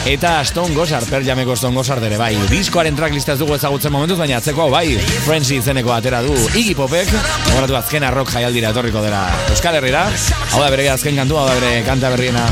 Eta 0.07 0.45
Stone 0.47 0.71
Gossard, 0.73 1.09
per 1.11 1.25
jameko 1.27 1.57
Stone 1.59 1.75
Gossard 1.75 2.05
ere 2.07 2.15
bai. 2.21 2.37
Diskoaren 2.47 2.95
tracklista 2.95 3.35
ez 3.35 3.41
dugu 3.41 3.57
ezagutzen 3.57 3.91
momentuz, 3.91 4.15
baina 4.21 4.39
atzeko 4.39 4.63
hau 4.63 4.71
bai. 4.71 5.01
Frenzy 5.25 5.59
izeneko 5.59 5.91
atera 5.97 6.23
du 6.23 6.31
Iggy 6.53 6.77
Popek. 6.79 7.11
Gogoratu 7.49 7.75
azkena 7.81 8.15
rock 8.15 8.31
jaialdira 8.37 8.71
etorriko 8.71 9.03
dela 9.03 9.27
Euskal 9.51 9.81
Herrira. 9.81 10.07
Hau 10.53 10.63
da 10.63 10.71
bere 10.71 10.87
azken 10.95 11.19
kantua, 11.19 11.43
hau 11.43 11.51
da 11.51 11.59
bere 11.59 11.83
kanta 11.91 12.15
berriena. 12.15 12.47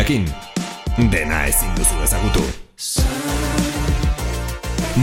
jakin. 0.00 0.24
Dena 1.12 1.44
ezin 1.46 1.72
duzu 1.76 1.98
ezagutu. 2.04 2.44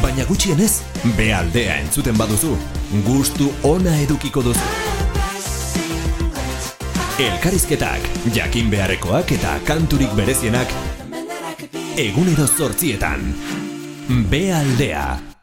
Baina 0.02 0.26
gutxienez, 0.26 0.82
bealdea 1.18 1.78
entzuten 1.84 2.18
baduzu, 2.18 2.56
gustu 3.06 3.52
ona 3.70 3.94
edukiko 4.02 4.42
duzu. 4.48 4.66
Elkarizketak, 7.28 8.10
jakin 8.34 8.74
beharrekoak 8.74 9.38
eta 9.38 9.56
kanturik 9.70 10.14
berezienak, 10.18 10.74
egunero 12.08 12.50
zortzietan. 12.50 13.34
Bealdea. 14.34 15.37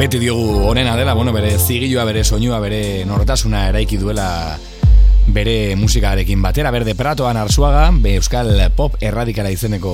Beti 0.00 0.18
diogu 0.18 0.64
onena 0.64 0.96
dela, 0.96 1.12
bueno, 1.12 1.30
bere 1.30 1.58
zigilua, 1.58 2.06
bere 2.08 2.22
soinua, 2.24 2.56
bere 2.58 3.04
nortasuna 3.04 3.66
eraiki 3.68 3.98
duela 4.00 4.56
bere 5.28 5.76
musikarekin 5.76 6.40
batera, 6.40 6.70
berde 6.72 6.94
pratoan 6.96 7.36
arzuaga, 7.36 7.90
be 7.92 8.14
euskal 8.16 8.48
pop 8.72 8.96
erradikala 9.04 9.52
izeneko 9.52 9.92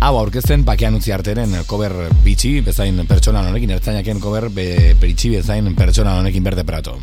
hau 0.00 0.14
aurkezten 0.16 0.64
pakean 0.64 0.96
utzi 0.96 1.12
arteren 1.12 1.58
cover 1.68 1.92
bitxi, 2.24 2.62
bezain 2.64 3.04
pertsona 3.04 3.44
honekin, 3.44 3.76
ertzainaken 3.76 4.24
cover 4.24 4.48
be, 4.48 4.96
bitxi 4.96 5.36
bezain 5.36 5.74
pertsona 5.76 6.16
honekin 6.22 6.48
berde 6.48 6.64
prato. 6.64 6.96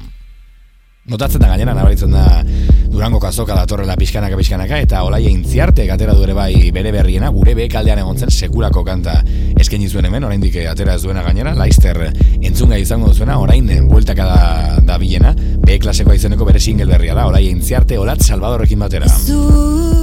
Notatzen 1.05 1.43
da 1.43 1.51
gainera, 1.51 1.75
nabaritzen 1.77 2.09
da 2.09 2.41
Durango 2.89 3.19
kazoka 3.19 3.53
datorrela 3.53 3.93
pixkanaka 3.99 4.37
pixkanaka 4.39 4.79
eta 4.81 5.03
olaia 5.05 5.29
intziarte 5.29 5.85
atera 5.93 6.15
du 6.17 6.23
ere 6.25 6.33
bai 6.33 6.71
bere 6.73 6.93
berriena, 6.95 7.29
gure 7.35 7.53
bekaldean 7.53 7.99
egon 8.01 8.17
zen 8.17 8.31
sekulako 8.33 8.81
kanta 8.87 9.19
eskaini 9.59 9.89
zuen 9.89 10.05
hemen, 10.09 10.27
oraindik 10.27 10.57
atera 10.69 10.95
ez 10.95 11.03
duena 11.03 11.23
gainera, 11.25 11.55
Laister 11.55 12.01
entzunga 12.41 12.79
izango 12.81 13.11
duzuena, 13.11 13.39
orain 13.39 13.69
bueltaka 13.89 14.29
da, 14.29 14.79
da 14.85 14.99
bilena, 15.01 15.35
B 15.65 15.79
klaseko 15.81 16.15
izeneko 16.15 16.47
bere 16.47 16.59
single 16.59 16.91
berria 16.91 17.17
da, 17.17 17.27
olaia 17.31 17.51
intziarte, 17.51 17.99
olat 17.99 18.23
Salvadorrekin 18.25 18.85
batera. 18.85 19.09
Zut 19.09 19.94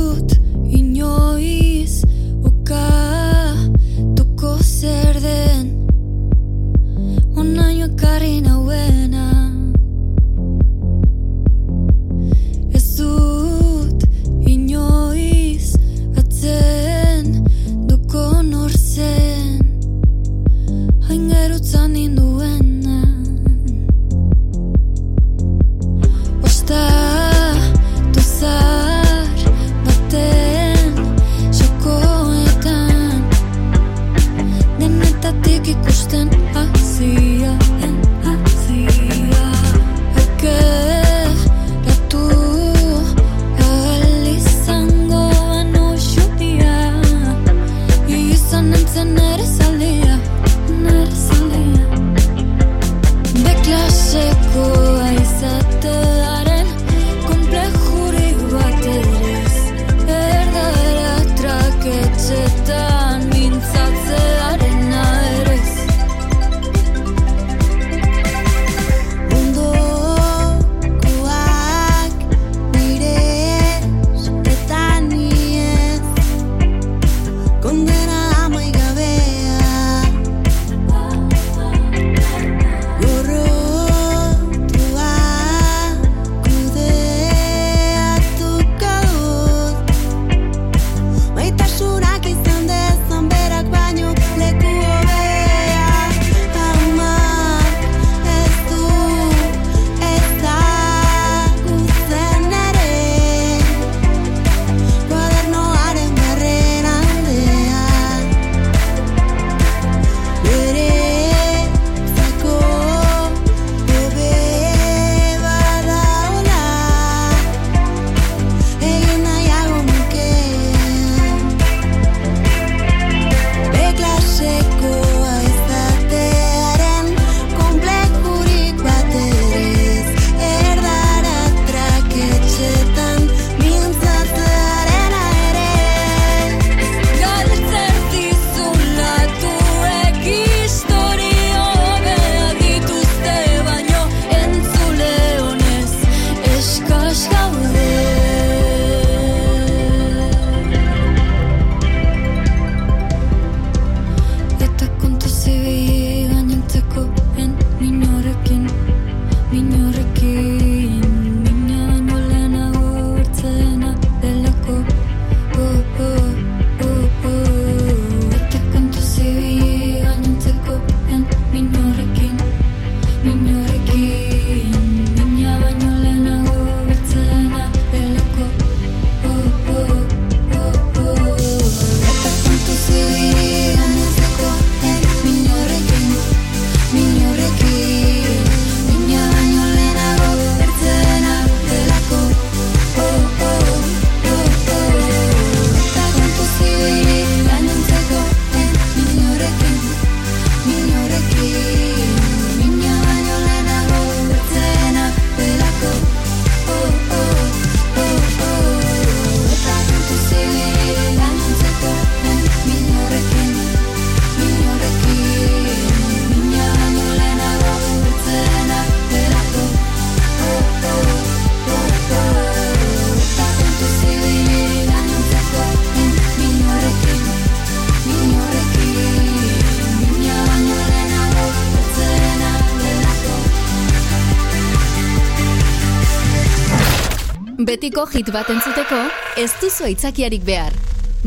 Betiko 237.82 238.04
hit 238.14 238.28
bat 238.30 238.46
entzuteko, 238.52 238.98
ez 239.42 239.48
duzu 239.58 239.88
aitzakiarik 239.88 240.46
behar. 240.46 240.70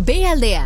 B 0.08 0.22
aldea. 0.32 0.64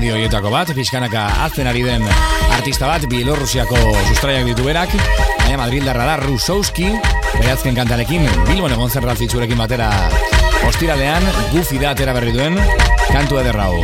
handi 0.00 0.14
horietako 0.16 0.48
bat, 0.48 0.70
pixkanaka 0.72 1.22
azten 1.44 1.66
ari 1.68 1.82
den 1.84 2.00
artista 2.54 2.86
bat, 2.88 3.02
Bielorrusiako 3.10 3.76
sustraiak 4.08 4.46
ditu 4.48 4.64
berak, 4.64 4.94
baina 5.42 5.58
Madrid 5.60 5.84
darra 5.84 6.06
da, 6.08 6.14
Rusowski, 6.22 6.86
beratzen 7.34 7.76
kantarekin, 7.76 8.24
Bilbon 8.48 8.72
egon 8.72 8.88
zer 8.88 9.04
ratzitzurekin 9.04 9.60
batera, 9.60 9.90
ostiralean, 10.70 11.28
gufi 11.52 11.76
da 11.82 11.92
atera 11.92 12.16
berri 12.16 12.32
duen, 12.32 12.56
kantu 13.10 13.42
ederrau. 13.42 13.74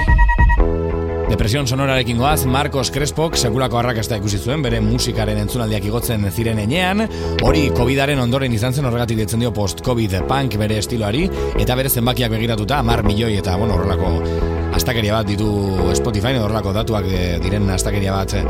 Depresión 1.29 1.69
sonorarekin 1.69 2.17
goaz, 2.17 2.47
Marcos 2.49 2.89
Crespo, 2.95 3.29
sekulako 3.37 3.83
arrakasta 3.83 4.17
ikusi 4.17 4.41
zuen, 4.41 4.65
bere 4.65 4.81
musikaren 4.81 5.45
entzunaldiak 5.45 5.85
igotzen 5.93 6.25
ziren 6.33 6.65
enean, 6.65 7.05
hori 7.45 7.69
COVIDaren 7.77 8.25
ondoren 8.25 8.57
izan 8.57 8.73
zen 8.73 8.89
horregatik 8.89 9.21
ditzen 9.21 9.45
dio 9.45 9.53
post-COVID 9.53 10.23
punk 10.31 10.57
bere 10.65 10.81
estiloari, 10.81 11.27
eta 11.61 11.77
bere 11.77 11.93
zenbakiak 11.93 12.33
begiratuta, 12.39 12.81
mar 12.81 13.05
milioi 13.05 13.35
eta, 13.37 13.61
bueno, 13.61 13.77
horrelako 13.77 14.56
astakeria 14.77 15.17
bat 15.17 15.29
ditu 15.29 15.49
Spotify 15.97 16.35
edo 16.37 16.45
horrelako 16.47 16.73
datuak 16.77 17.09
eh, 17.09 17.37
diren 17.43 17.69
astakeria 17.73 18.13
bat 18.15 18.37
eh, 18.37 18.45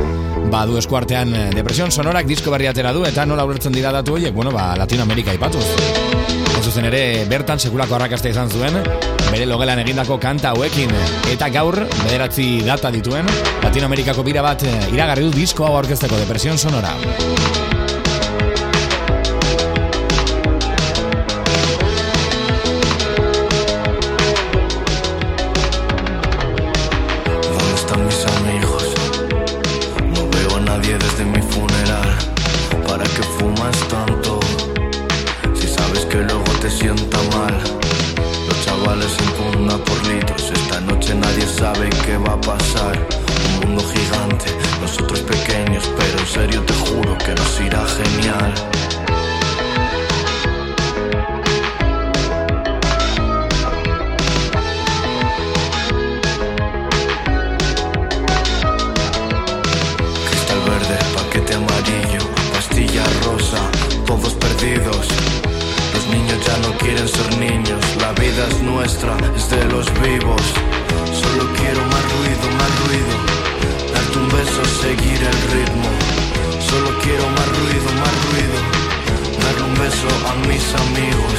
badu 0.52 0.78
eskuartean 0.80 1.34
eh, 1.34 1.44
Depresion 1.54 1.92
Sonorak 1.94 2.26
disko 2.28 2.52
berri 2.54 2.68
atera 2.70 2.92
du 2.96 3.04
eta 3.06 3.26
nola 3.26 3.46
ulertzen 3.46 3.74
dira 3.74 3.92
datu 3.94 4.16
horiek, 4.16 4.34
bueno, 4.34 4.52
ba, 4.54 4.74
Latinoamerika 4.78 5.34
ipatuz. 5.36 5.64
Zuzen 6.66 6.88
ere, 6.88 7.00
bertan 7.30 7.60
sekulako 7.62 7.94
arrakasta 7.94 8.32
izan 8.32 8.50
zuen, 8.50 8.74
bere 9.28 9.46
logelan 9.46 9.78
egindako 9.84 10.16
kanta 10.22 10.50
hauekin 10.50 10.90
eta 11.30 11.50
gaur 11.54 11.78
bederatzi 12.00 12.48
data 12.66 12.90
dituen 12.90 13.30
Latinoamerikako 13.62 14.26
bira 14.26 14.42
bat 14.42 14.66
iragarri 14.90 15.28
du 15.28 15.36
disko 15.36 15.68
hau 15.68 15.76
aurkezteko 15.78 16.18
Depresion 16.24 16.58
Sonora. 16.58 16.96
On 80.08 80.40
me, 80.42 80.48
mis 80.48 80.74
amigos. 80.74 81.35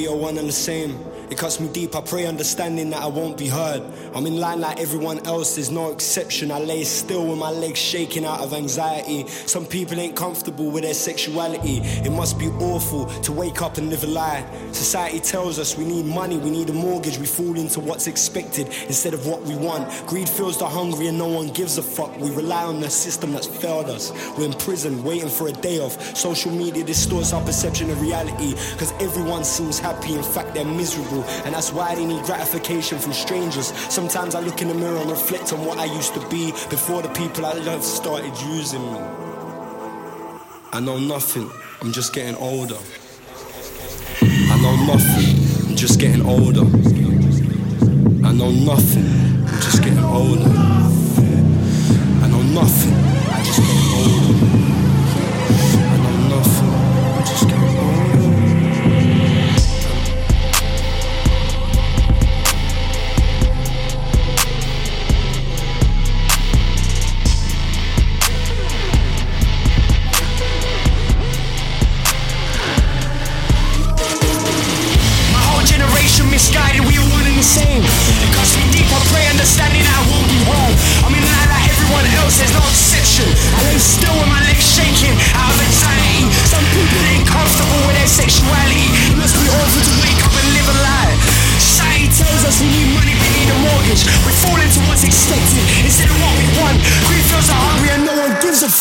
We 0.00 0.08
are 0.08 0.16
one 0.16 0.38
and 0.38 0.48
the 0.48 0.52
same. 0.52 0.98
It 1.30 1.38
cuts 1.38 1.60
me 1.60 1.68
deep, 1.68 1.94
I 1.94 2.00
pray 2.00 2.26
understanding 2.26 2.90
that 2.90 3.02
I 3.02 3.06
won't 3.06 3.36
be 3.36 3.46
heard. 3.46 3.82
I'm 4.14 4.26
in 4.26 4.40
line 4.40 4.60
like 4.60 4.80
everyone 4.80 5.24
else, 5.26 5.54
there's 5.54 5.70
no 5.70 5.92
exception. 5.92 6.50
I 6.50 6.58
lay 6.58 6.82
still 6.84 7.26
with 7.26 7.38
my 7.38 7.50
legs 7.50 7.78
shaking 7.78 8.24
out 8.24 8.40
of 8.40 8.52
anxiety. 8.52 9.28
Some 9.28 9.66
people 9.66 10.00
ain't 10.00 10.16
comfortable 10.16 10.70
with 10.70 10.82
their 10.82 10.94
sexuality. 10.94 11.78
It 12.04 12.10
must 12.10 12.38
be 12.38 12.48
awful 12.48 13.06
to 13.20 13.30
wake 13.30 13.62
up 13.62 13.76
and 13.76 13.90
live 13.90 14.02
a 14.02 14.06
lie. 14.08 14.44
Society 14.72 15.20
tells 15.20 15.58
us 15.58 15.76
we 15.76 15.84
need 15.84 16.06
money, 16.06 16.38
we 16.38 16.50
need 16.50 16.70
a 16.70 16.72
mortgage. 16.72 17.18
We 17.18 17.26
fall 17.26 17.56
into 17.56 17.78
what's 17.78 18.06
expected 18.06 18.66
instead 18.88 19.14
of 19.14 19.26
what 19.26 19.42
we 19.42 19.54
want. 19.54 19.86
Greed 20.08 20.28
fills 20.28 20.58
the 20.58 20.66
hungry 20.66 21.08
and 21.08 21.18
no 21.18 21.28
one 21.28 21.48
gives 21.48 21.78
a 21.78 21.82
fuck. 21.82 22.18
We 22.18 22.30
rely 22.30 22.64
on 22.64 22.80
the 22.80 22.90
system 22.90 23.32
that's 23.32 23.46
failed 23.46 23.90
us. 23.90 24.10
We're 24.36 24.46
in 24.46 24.54
prison 24.54 25.04
waiting 25.04 25.28
for 25.28 25.46
a 25.48 25.52
day 25.52 25.78
off. 25.78 26.16
Social 26.16 26.50
media 26.50 26.82
distorts 26.82 27.32
our 27.32 27.44
perception 27.44 27.90
of 27.90 28.00
reality 28.00 28.54
because 28.72 28.92
everyone 28.98 29.44
seems 29.44 29.78
happy, 29.78 29.89
in 30.08 30.22
fact, 30.22 30.54
they're 30.54 30.64
miserable. 30.64 31.24
And 31.44 31.54
that's 31.54 31.72
why 31.72 31.94
they 31.94 32.04
need 32.04 32.22
gratification 32.24 32.98
from 32.98 33.12
strangers. 33.12 33.66
Sometimes 33.92 34.34
I 34.34 34.40
look 34.40 34.62
in 34.62 34.68
the 34.68 34.74
mirror 34.74 34.96
and 34.96 35.10
reflect 35.10 35.52
on 35.52 35.64
what 35.64 35.78
I 35.78 35.84
used 35.84 36.14
to 36.14 36.28
be 36.28 36.52
before 36.68 37.02
the 37.02 37.08
people 37.10 37.46
I 37.46 37.52
love 37.52 37.82
started 37.82 38.32
using 38.42 38.82
me. 38.92 38.98
I 40.72 40.80
know 40.80 40.98
nothing, 40.98 41.50
I'm 41.80 41.92
just 41.92 42.14
getting 42.14 42.36
older. 42.36 42.78
I 44.22 44.60
know 44.62 44.76
nothing, 44.86 45.68
I'm 45.70 45.76
just 45.76 45.98
getting 45.98 46.24
older. 46.24 46.64
I 48.26 48.32
know 48.32 48.50
nothing, 48.50 49.06
I'm 49.48 49.60
just 49.60 49.82
getting 49.82 50.04
older. 50.04 50.50
I 52.22 52.28
know 52.28 52.42
nothing, 52.42 52.94
I'm 52.94 53.44
just 53.44 53.60
getting 53.60 53.92
older. 53.98 54.49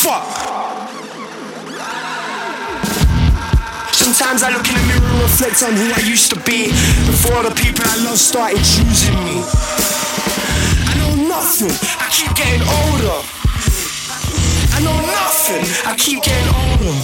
Fuck. 0.10 0.26
Sometimes 3.94 4.42
I 4.42 4.50
look 4.50 4.66
in 4.68 4.74
the 4.74 4.86
mirror 4.90 5.06
and 5.06 5.22
reflect 5.22 5.62
on 5.62 5.74
who 5.78 5.86
I 5.94 6.02
used 6.02 6.34
to 6.34 6.40
be 6.50 6.74
before 7.06 7.44
the 7.44 7.54
people 7.54 7.86
I 7.86 7.96
love 8.06 8.18
started 8.18 8.58
choosing 8.58 9.18
me. 9.28 9.38
I 10.90 10.94
know 10.98 11.14
nothing, 11.30 11.74
I 12.02 12.08
keep 12.10 12.32
getting 12.34 12.66
older. 12.82 13.20
I 14.74 14.80
know 14.82 14.98
nothing, 15.06 15.64
I 15.86 15.94
keep 15.96 16.24
getting 16.24 16.50
older. 16.58 16.98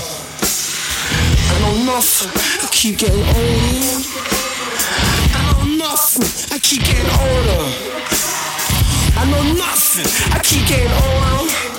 I 1.51 1.55
know 1.61 1.75
nothing, 1.93 2.31
I 2.65 2.67
keep 2.71 2.97
getting 2.97 3.25
older. 3.37 3.95
I 5.35 5.41
know 5.45 5.61
nothing, 5.77 6.29
I 6.55 6.57
keep 6.59 6.81
getting 6.89 7.11
older. 7.21 7.63
I 9.17 9.23
know 9.31 9.43
nothing, 9.53 10.09
I 10.33 10.39
keep 10.41 10.65
getting 10.67 10.91
older. 10.91 11.74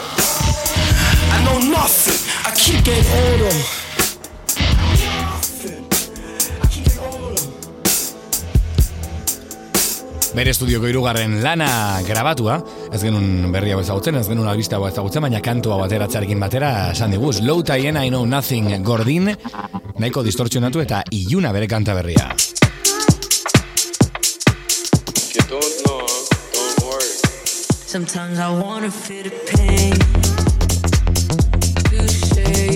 I 1.36 1.44
know 1.44 1.58
nothing, 1.58 2.16
I 2.48 2.50
keep 2.56 2.82
getting 2.82 3.04
older. 3.12 3.52
Bere 10.36 10.52
estudioko 10.52 10.88
irugarren 10.88 11.38
lana 11.44 11.68
grabatua, 12.04 12.58
ez 12.92 13.00
genuen 13.00 13.52
berri 13.52 13.72
hau 13.72 13.80
ezagutzen, 13.80 14.16
ez 14.20 14.26
genuen 14.28 14.48
albiste 14.48 14.76
hau 14.76 14.84
ezagutzen, 14.88 15.24
baina 15.24 15.40
kantu 15.44 15.72
hau 15.72 15.80
ateratzearekin 15.84 16.40
batera 16.40 16.72
esan 16.94 17.12
diguz. 17.12 17.38
Low 17.44 17.62
Tien 17.64 17.96
I 17.96 18.08
Know 18.08 18.24
Nothing 18.28 18.82
Gordin, 18.84 19.32
nahiko 19.96 20.24
distortzionatu 20.24 20.84
eta 20.84 21.02
iluna 21.10 21.52
bere 21.56 21.68
kanta 21.68 21.96
berria. 21.96 22.32
Sometimes 27.86 28.38
I 28.38 28.50
wanna 28.60 28.90
feel 28.90 29.22
the 29.22 29.30
pain. 29.30 30.35
say 32.54 32.75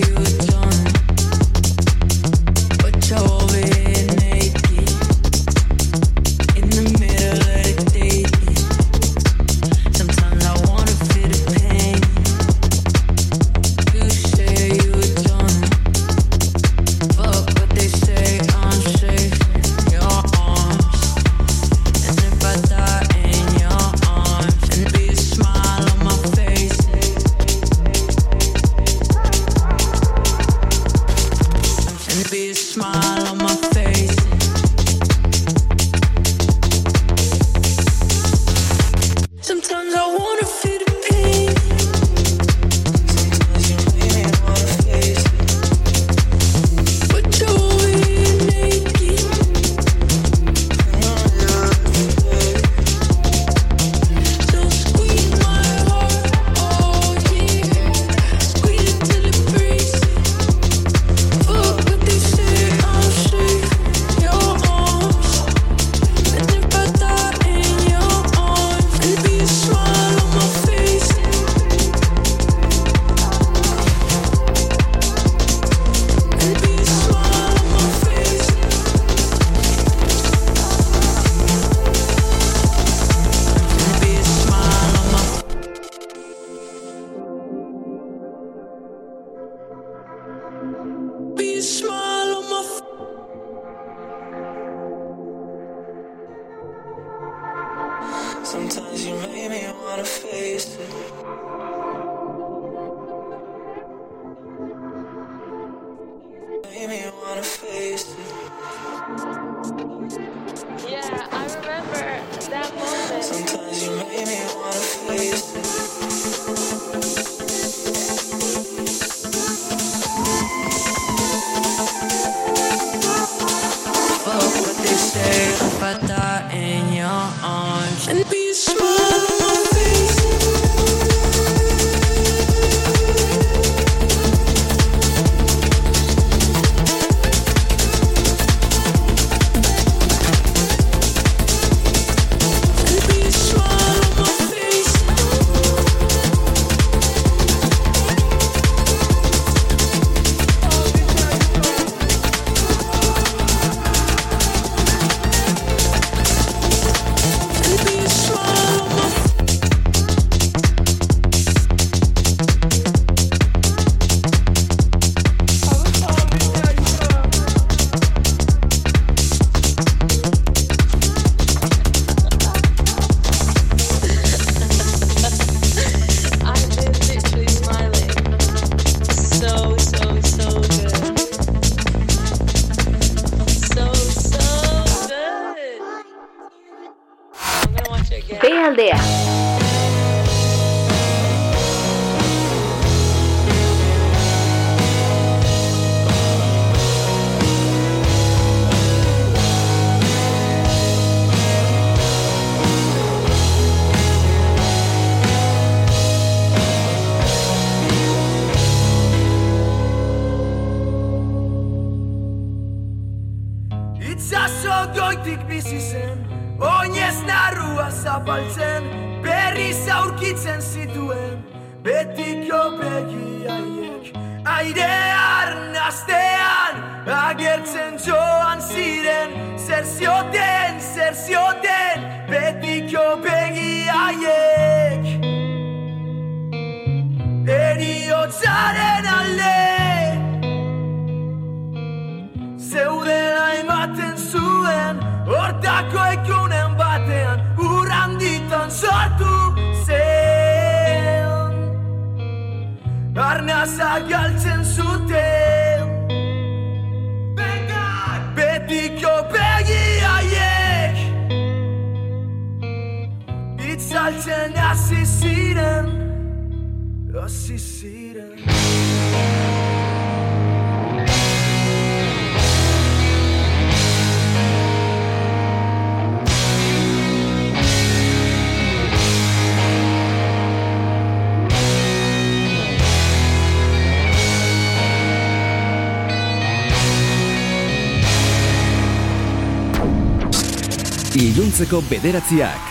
Iluntzeko 291.11 291.81
bederatziak, 291.89 292.69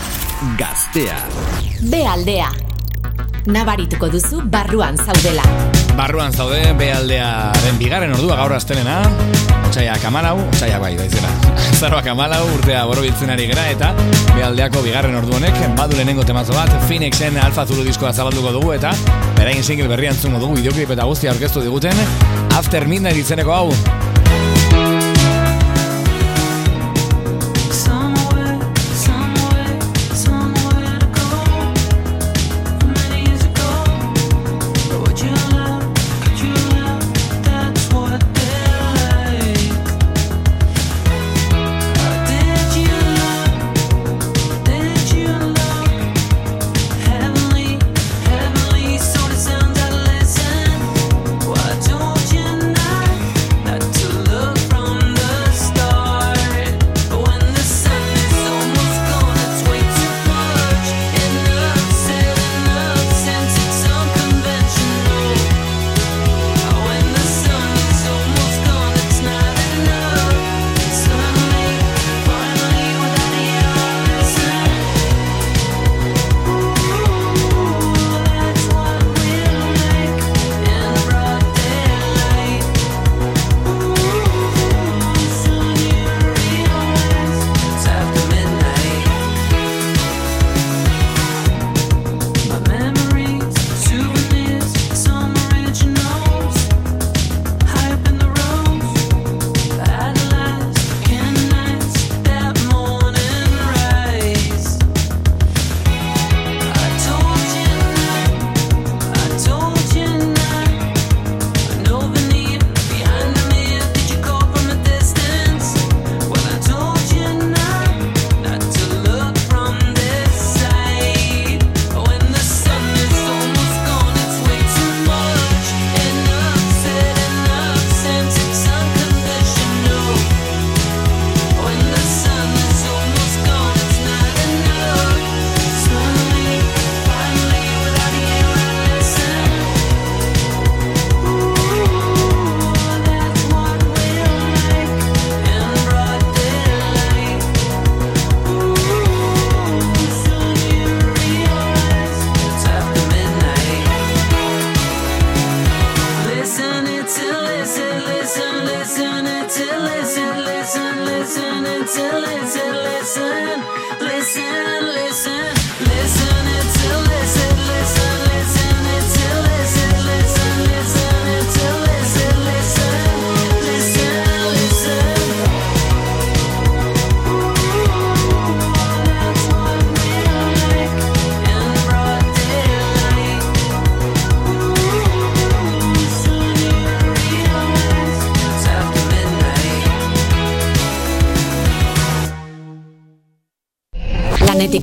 gaztea. 0.57 1.18
Bealdea. 1.93 2.47
Nabarituko 3.53 4.09
duzu 4.09 4.41
barruan 4.49 4.97
zaudela. 4.97 5.45
Barruan 5.99 6.32
zaude, 6.32 6.62
bealdearen 6.78 7.76
bigarren 7.76 8.14
ordua 8.16 8.38
gaur 8.41 8.55
astelena. 8.57 9.03
Otsaia 9.66 9.99
kamalau, 10.01 10.38
otsaia 10.47 10.80
bai 10.80 10.95
daizera. 10.97 11.28
Zaroa 11.80 12.01
kamalau, 12.07 12.41
urtea 12.57 12.86
boro 12.88 13.05
ari 13.05 13.47
gera 13.53 13.68
eta 13.74 13.93
bealdeako 14.32 14.86
bigarren 14.88 15.20
ordu 15.20 15.36
honek 15.36 15.61
badu 15.76 15.97
lehenengo 15.97 16.24
temazo 16.24 16.55
bat, 16.57 16.72
Phoenixen 16.88 17.36
alfa 17.36 17.66
zulu 17.66 17.84
diskoa 17.84 18.14
zabalduko 18.14 18.53
dugu 18.53 18.72
eta 18.72 18.95
berain 19.36 19.62
single 19.62 19.88
berrian 19.88 20.14
zungo 20.14 20.38
dugu, 20.38 20.57
ideoklip 20.61 20.91
eta 20.91 21.05
guztia 21.05 21.30
orkestu 21.30 21.61
diguten, 21.61 21.93
After 22.57 22.88
Midnight 22.88 23.20
izeneko 23.20 23.53
hau, 23.53 23.68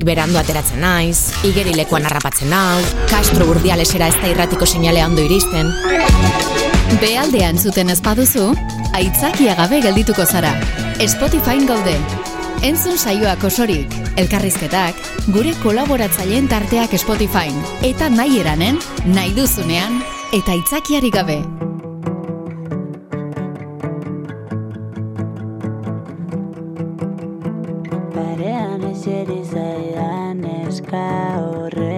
berandu 0.08 0.40
ateratzen 0.40 0.80
naiz, 0.80 1.34
igerilekoan 1.44 2.06
harrapatzen 2.08 2.52
hau, 2.56 2.80
Castro 3.10 3.50
urdialesera 3.52 4.08
ez 4.08 4.16
da 4.16 4.30
irratiko 4.32 4.66
seinalea 4.66 5.06
ondo 5.10 5.24
iristen. 5.26 5.68
Bealdean 7.02 7.60
zuten 7.60 7.92
ezpaduzu, 7.92 8.48
aitzakia 8.96 9.54
gabe 9.58 9.82
geldituko 9.84 10.24
zara. 10.24 10.54
Spotify 11.04 11.60
gaude. 11.68 11.94
Entzun 12.64 12.96
saioak 12.98 13.44
osorik, 13.46 13.92
elkarrizketak, 14.18 14.96
gure 15.34 15.52
kolaboratzaileen 15.62 16.48
tarteak 16.50 16.96
Spotify. 16.98 17.52
Eta 17.86 18.08
nahi 18.10 18.40
eranen, 18.40 18.80
nahi 19.12 19.36
duzunean, 19.36 20.00
eta 20.32 20.56
aitzakiari 20.56 21.12
gabe. 21.14 21.38
Parean 28.16 28.90
eseri 28.90 29.42
zaidan 30.68 30.72
eska 30.72 31.97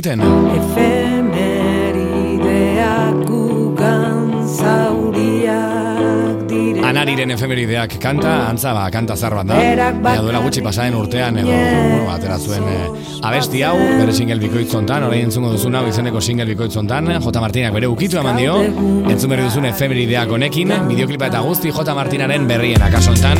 egiten. 0.00 0.20
Efemerideak 0.56 3.20
gugan 3.28 4.48
zauriak 4.48 6.48
dire 6.48 6.80
Anariren 6.86 7.30
efemerideak 7.36 7.90
kanta, 8.02 8.32
antza 8.48 8.72
ba, 8.74 8.90
kanta 8.92 9.16
zar 9.16 9.34
bat 9.36 9.46
da. 9.46 9.54
Baina 10.00 10.22
duela 10.24 10.40
gutxi 10.42 10.62
pasaren 10.64 10.94
urtean 10.96 11.38
edo, 11.42 11.50
bueno, 11.50 12.10
atera 12.14 12.36
zuen 12.38 12.64
eh, 12.70 12.88
abesti 13.28 13.62
hau, 13.66 13.76
bere 14.00 14.12
single 14.16 14.40
bikoitzontan, 14.42 15.00
orain 15.08 15.22
entzungo 15.28 15.48
duzun 15.54 15.74
hau 15.76 15.84
izeneko 15.88 16.20
single 16.24 16.48
bikoitzontan, 16.54 17.04
J. 17.20 17.26
Martinak 17.44 17.72
bere 17.76 17.86
ukitu 17.90 18.14
eman 18.22 18.36
dio, 18.40 18.54
entzun 18.64 19.28
berri 19.30 19.44
duzun 19.48 19.64
efemerideak 19.70 20.28
honekin, 20.36 20.68
bideoklipa 20.88 21.24
eta 21.30 21.40
guzti 21.46 21.68
J. 21.76 21.78
Martinaren 21.98 22.42
berrien 22.48 22.82
akasontan, 22.88 23.38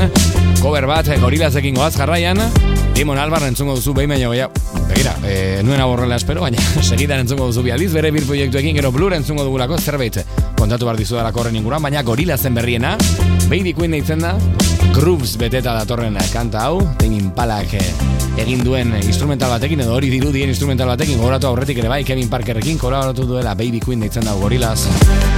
cover 0.60 0.86
bat, 0.90 1.06
eh, 1.08 1.18
gorilazekin 1.22 1.74
goaz 1.80 1.94
jarraian, 1.96 2.38
Dimon 2.94 3.16
Albar 3.16 3.42
entzungo 3.48 3.74
duzu 3.78 3.90
behin 3.96 4.10
baino 4.12 4.28
gehiago. 4.34 4.59
Begira, 4.90 5.14
e, 5.22 5.62
nuen 5.62 5.80
aborrela 5.80 6.16
espero, 6.18 6.42
baina 6.42 6.58
segidan 6.82 7.22
entzungo 7.22 7.46
duzu 7.46 7.62
bi 7.62 7.70
aldiz, 7.70 7.92
bere 7.94 8.10
bir 8.10 8.26
proiektuekin, 8.26 8.74
gero 8.74 8.90
blur 8.90 9.14
entzungo 9.14 9.44
dugulako 9.46 9.78
zerbait 9.78 10.18
kontatu 10.58 10.88
behar 10.88 10.98
dizu 10.98 11.16
dalako 11.16 11.44
horren 11.44 11.60
inguruan, 11.60 11.82
baina 11.82 12.02
gorilazen 12.02 12.58
berriena, 12.58 12.96
Baby 13.50 13.72
Queen 13.74 13.94
deitzen 13.94 14.24
da, 14.26 14.34
grooves 14.96 15.36
beteta 15.38 15.76
datorren 15.78 16.18
kanta 16.32 16.66
hau, 16.66 16.82
Tame 16.98 17.20
Impalak 17.22 17.74
eh, 17.78 17.86
egin 18.42 18.64
duen 18.66 18.96
instrumental 19.00 19.54
batekin, 19.54 19.86
edo 19.86 19.94
hori 19.94 20.10
dirudien 20.10 20.50
instrumental 20.50 20.90
batekin, 20.90 21.18
gogoratu 21.22 21.52
aurretik 21.52 21.78
ere 21.78 21.92
bai, 21.92 22.02
Kevin 22.04 22.30
Parkerrekin, 22.32 22.78
kolaboratu 22.78 23.28
duela 23.30 23.54
Baby 23.54 23.82
Queen 23.84 24.02
deitzen 24.02 24.26
da 24.26 24.34
gorilaz. 24.34 25.29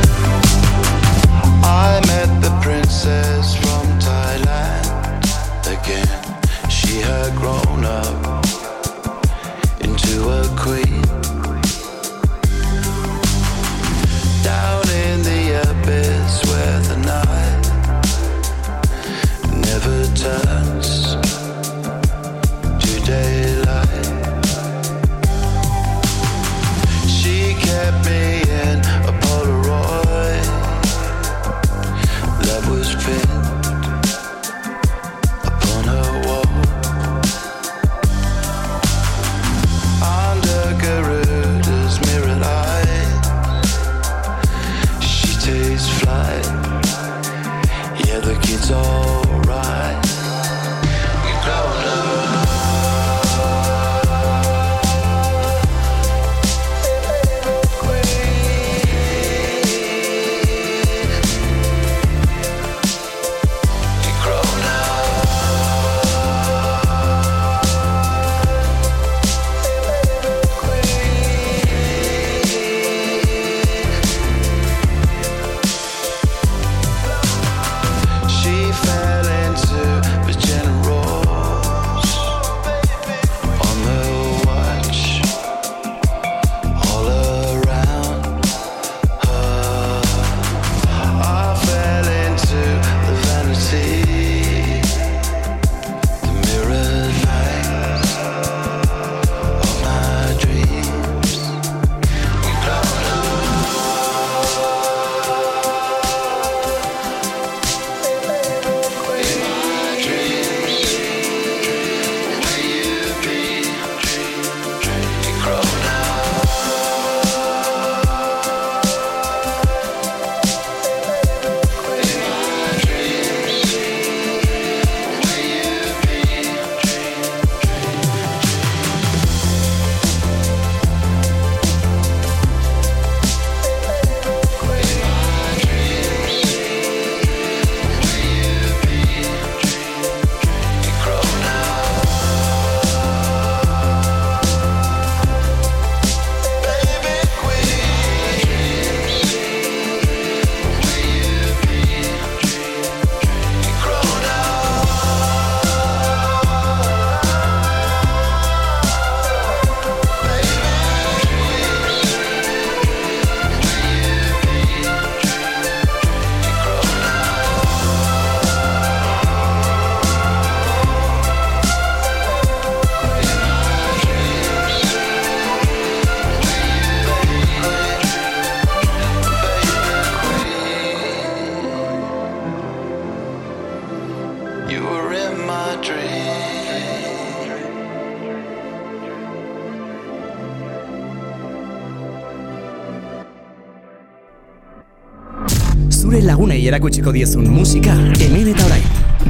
Erakutsiko 196.73 197.13
diezun 197.13 197.51
musika 197.53 197.93
hemen 198.17 198.49
eta 198.55 198.65
orain. 198.71 198.87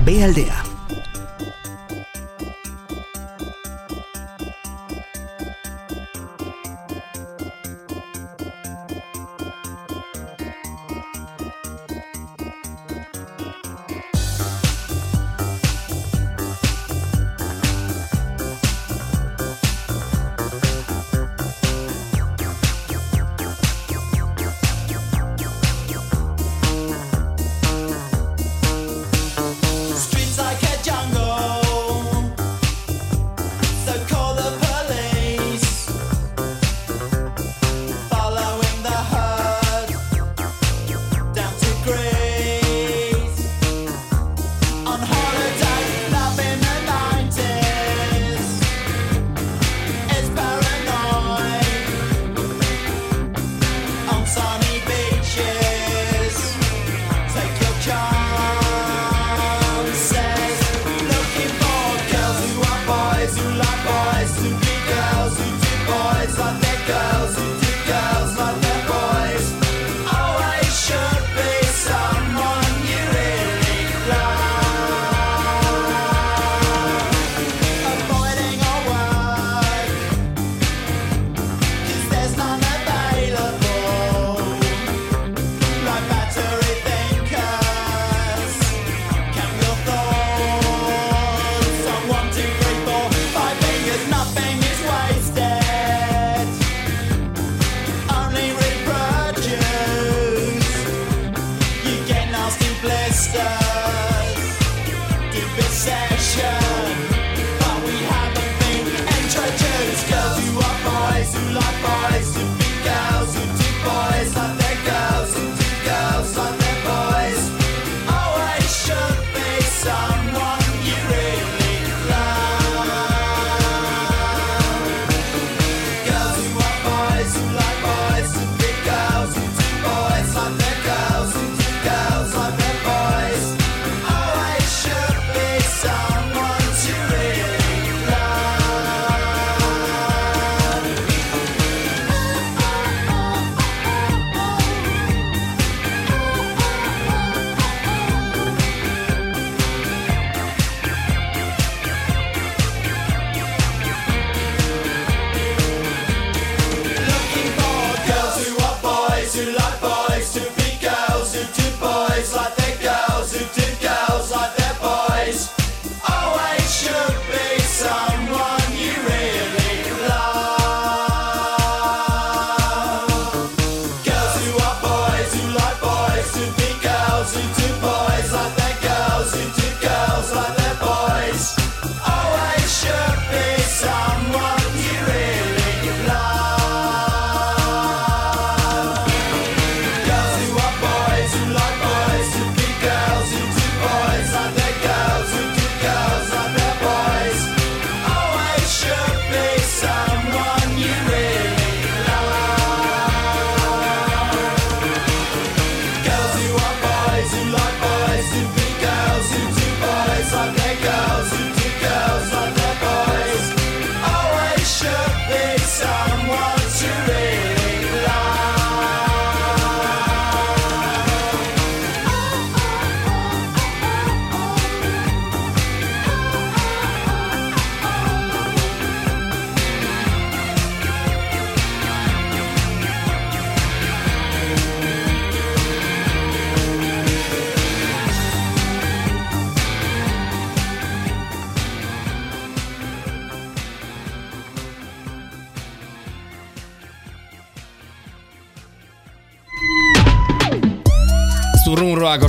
B 0.07 0.21
aldea. 0.23 0.62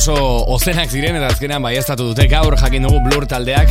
Oso 0.03 0.43
ozenak 0.51 0.89
ziren 0.91 1.15
eta 1.15 1.29
azkenean 1.31 1.63
baiestatu 1.63 2.09
dute 2.09 2.25
gaur 2.27 2.57
jakin 2.59 2.83
dugu 2.83 2.97
Blur 3.05 3.23
taldeak. 3.29 3.69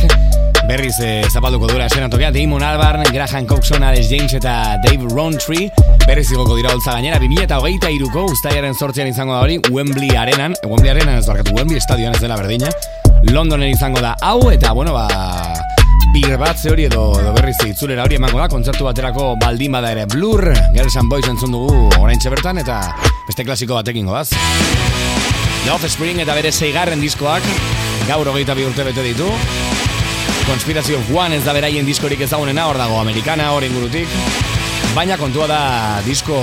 Berriz 0.65 0.95
eh, 1.05 1.27
zapalduko 1.29 1.67
duela 1.69 1.85
esenatokea 1.85 2.31
Damon 2.33 2.63
Albarn, 2.65 3.03
Graham 3.13 3.45
Coxon, 3.45 3.83
Alex 3.85 4.09
James 4.09 4.33
eta 4.39 4.79
Dave 4.81 5.11
Rowntree 5.11 5.67
berriz 6.07 6.25
igoko 6.31 6.55
dira 6.57 6.71
holtza 6.73 6.95
gainera. 6.95 7.19
2008 7.21 7.91
iruko 7.99 8.23
ustaiaren 8.31 8.73
sortzean 8.73 9.11
izango 9.11 9.35
da 9.35 9.43
hori 9.43 9.59
Wembley 9.69 10.15
Arenan, 10.17 10.55
Wembley 10.65 10.89
Arenan 10.95 11.19
ez 11.19 11.27
barkatu 11.27 11.53
Wembley 11.53 11.77
Estadioan 11.77 12.17
ez 12.17 12.23
dela 12.23 12.39
berdina. 12.41 12.71
Londonen 13.29 13.69
izango 13.69 14.01
da 14.01 14.15
hau 14.25 14.49
eta 14.49 14.73
bueno 14.73 14.95
ba 14.95 15.05
bir 16.15 16.37
bat 16.41 16.65
hori 16.71 16.87
edo, 16.89 17.11
edo 17.19 17.35
berriz 17.37 17.59
itzulera 17.67 18.07
hori 18.07 18.17
emango 18.17 18.41
da. 18.41 18.49
Kontzertu 18.49 18.89
baterako 18.89 19.35
baldin 19.43 19.77
bada 19.77 19.93
ere 19.93 20.09
Blur, 20.09 20.49
Girls 20.73 20.97
and 20.97 21.13
Boys 21.13 21.29
entzun 21.29 21.53
dugu 21.53 21.91
orain 21.99 22.17
bertan 22.25 22.63
eta 22.65 22.81
beste 23.27 23.45
klasiko 23.45 23.77
batekin 23.77 24.09
goaz 24.09 24.31
The 25.63 25.71
Offspring 25.71 26.19
eta 26.19 26.33
bere 26.35 26.51
zeigarren 26.51 26.99
diskoak 26.99 27.45
gaur 28.09 28.27
hogeita 28.27 28.51
bi 28.57 28.65
urte 28.67 28.83
bete 28.83 29.03
ditu. 29.05 29.29
Conspiracy 30.43 30.97
of 30.97 31.07
One 31.15 31.37
ez 31.37 31.43
da 31.45 31.53
beraien 31.55 31.87
diskorik 31.87 32.19
ezagunena, 32.25 32.65
hor 32.67 32.77
dago 32.77 32.99
Americana, 32.99 33.53
hor 33.55 33.63
ingurutik. 33.63 34.11
Baina 34.93 35.15
kontua 35.17 35.47
da 35.47 35.61
disko 36.05 36.35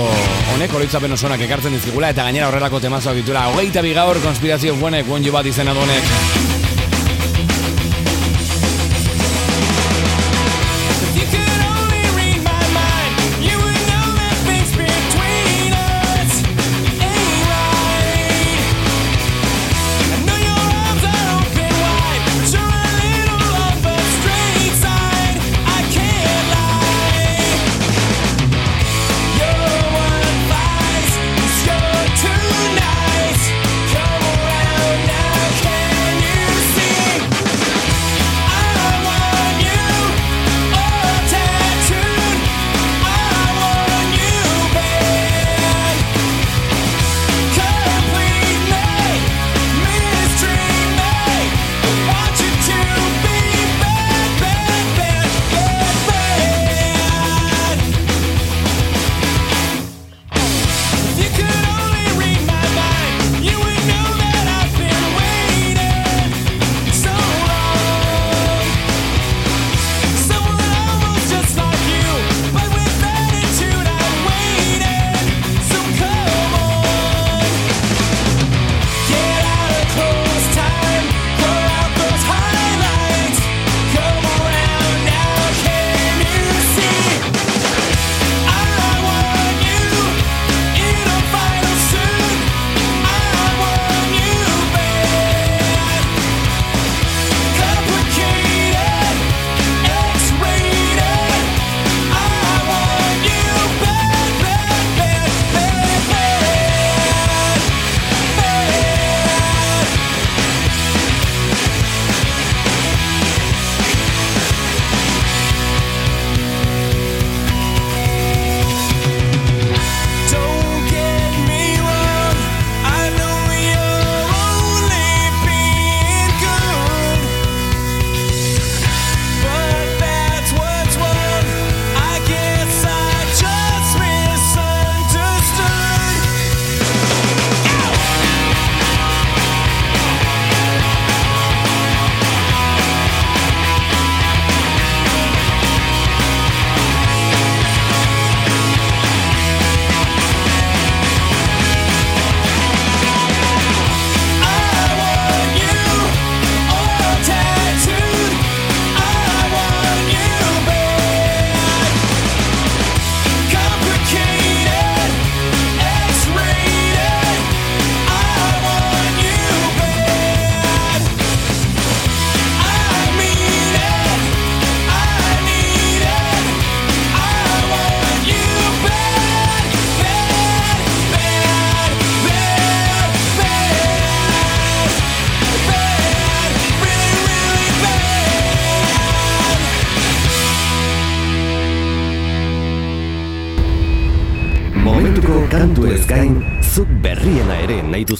honek 0.55 0.73
oroitzapen 0.73 1.13
osonak 1.13 1.45
ekartzen 1.45 1.77
dizkigula 1.77 2.09
eta 2.15 2.25
gainera 2.25 2.49
horrelako 2.49 2.81
temazoak 2.81 3.21
ditura. 3.21 3.45
Hogeita 3.53 3.85
bi 3.85 3.93
gaur 3.93 4.17
Conspiracy 4.25 4.73
of 4.73 4.81
One 4.81 5.03
ek, 5.03 5.11
One 5.11 5.23
You 5.25 5.37
Bat 5.37 5.53
izena 5.53 5.77
donek. 5.77 6.50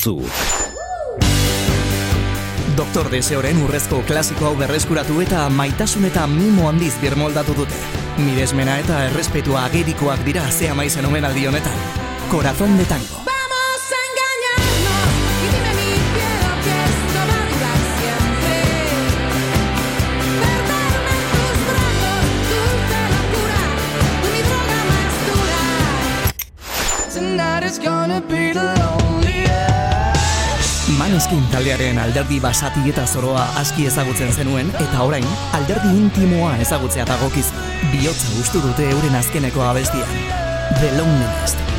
duzu. 0.01 0.21
Doktor 2.75 3.09
Deseoren 3.11 3.61
urrezko 3.61 4.01
klasiko 4.07 4.45
hau 4.49 4.55
berreskuratu 4.57 5.21
eta 5.21 5.49
maitasun 5.49 6.05
eta 6.09 6.25
mimo 6.27 6.69
handiz 6.69 6.93
birmoldatu 7.01 7.53
dute. 7.57 7.75
Miresmena 8.17 8.79
eta 8.81 9.05
errespetua 9.09 9.65
agerikoak 9.67 10.23
dira 10.25 10.49
zea 10.51 10.73
maizen 10.75 11.05
omenaldi 11.05 11.47
honetan. 11.47 11.77
Corazón 12.31 12.77
de 12.77 12.85
tango. 12.85 13.21
Vamos 13.27 13.81
engañarnos 14.01 15.11
dime 15.53 15.71
mi 15.77 15.91
piel 16.15 16.37
lo 16.45 16.53
que 16.63 16.75
esto 16.89 17.19
va 17.29 17.37
a 17.37 17.45
durar 17.51 17.81
siempre. 17.99 18.57
Perderme 20.41 21.13
en 21.19 21.27
tus 21.35 21.57
brazos, 21.69 22.25
tu 22.49 22.61
mi 24.31 24.39
droga 24.49 24.79
más 24.89 25.13
dura. 25.27 25.63
Tonight 27.13 27.63
is 27.69 27.77
gonna 27.79 28.19
be 28.21 28.53
the 28.53 28.65
loneliest. 28.79 29.70
Maneskin 30.97 31.43
taldearen 31.51 31.99
alderdi 32.01 32.39
basati 32.43 32.83
eta 32.89 33.05
zoroa 33.07 33.45
aski 33.61 33.87
ezagutzen 33.87 34.33
zenuen 34.33 34.71
eta 34.75 35.03
orain 35.07 35.27
alderdi 35.57 35.93
intimoa 36.03 36.55
ezagutzea 36.65 37.07
dagokiz 37.07 37.47
bihotza 37.93 38.35
gustu 38.37 38.63
dute 38.67 38.89
euren 38.91 39.19
azkeneko 39.23 39.63
abestian. 39.71 40.17
The 40.79 40.95
Loneliness. 40.97 41.70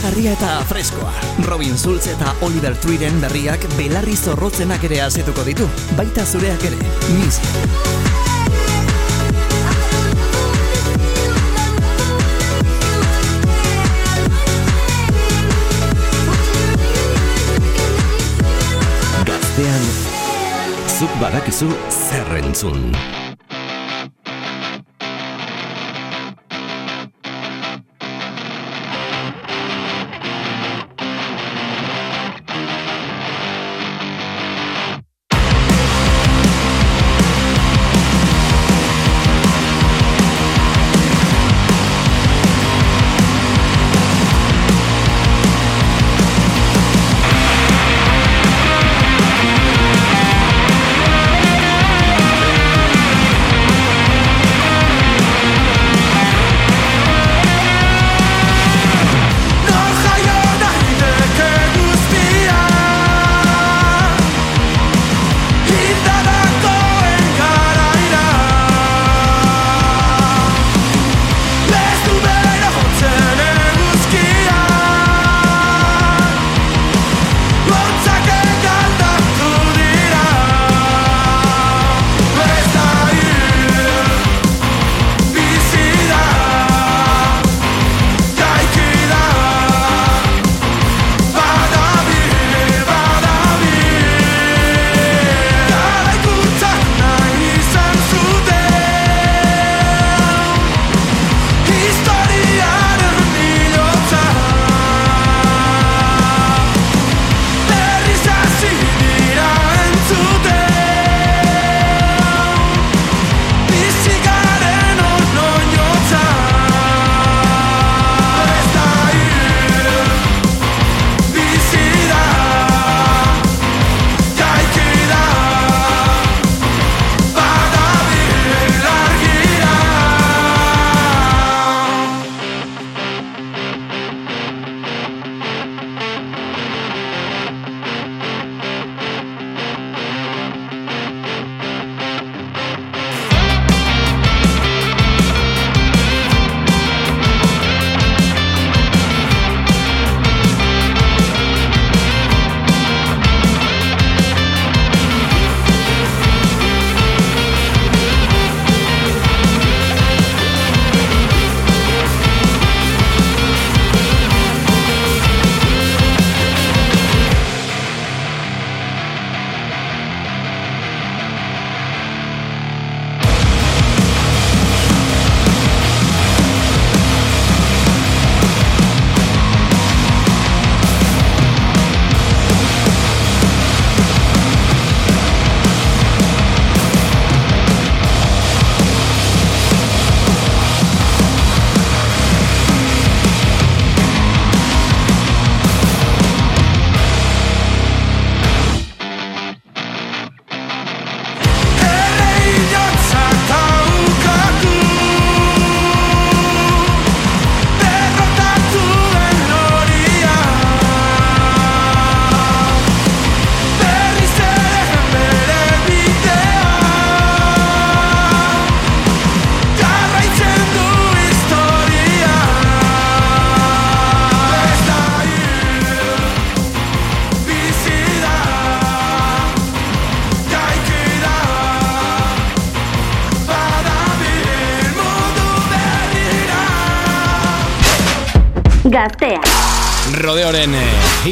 aipagarria 0.00 0.32
eta 0.32 0.64
freskoa. 0.64 1.12
Robin 1.44 1.76
Schulz 1.76 2.06
eta 2.08 2.34
Oliver 2.40 2.76
Treeden 2.76 3.20
berriak 3.20 3.66
belarri 3.76 4.16
zorrotzenak 4.16 4.84
ere 4.88 5.02
azetuko 5.04 5.44
ditu, 5.44 5.68
baita 5.96 6.24
zureak 6.24 6.64
ere, 6.64 6.78
miz. 7.18 7.36
Gaztean, 19.28 19.88
zuk 20.98 21.20
badakizu 21.20 21.74
zerrentzun. 21.90 23.19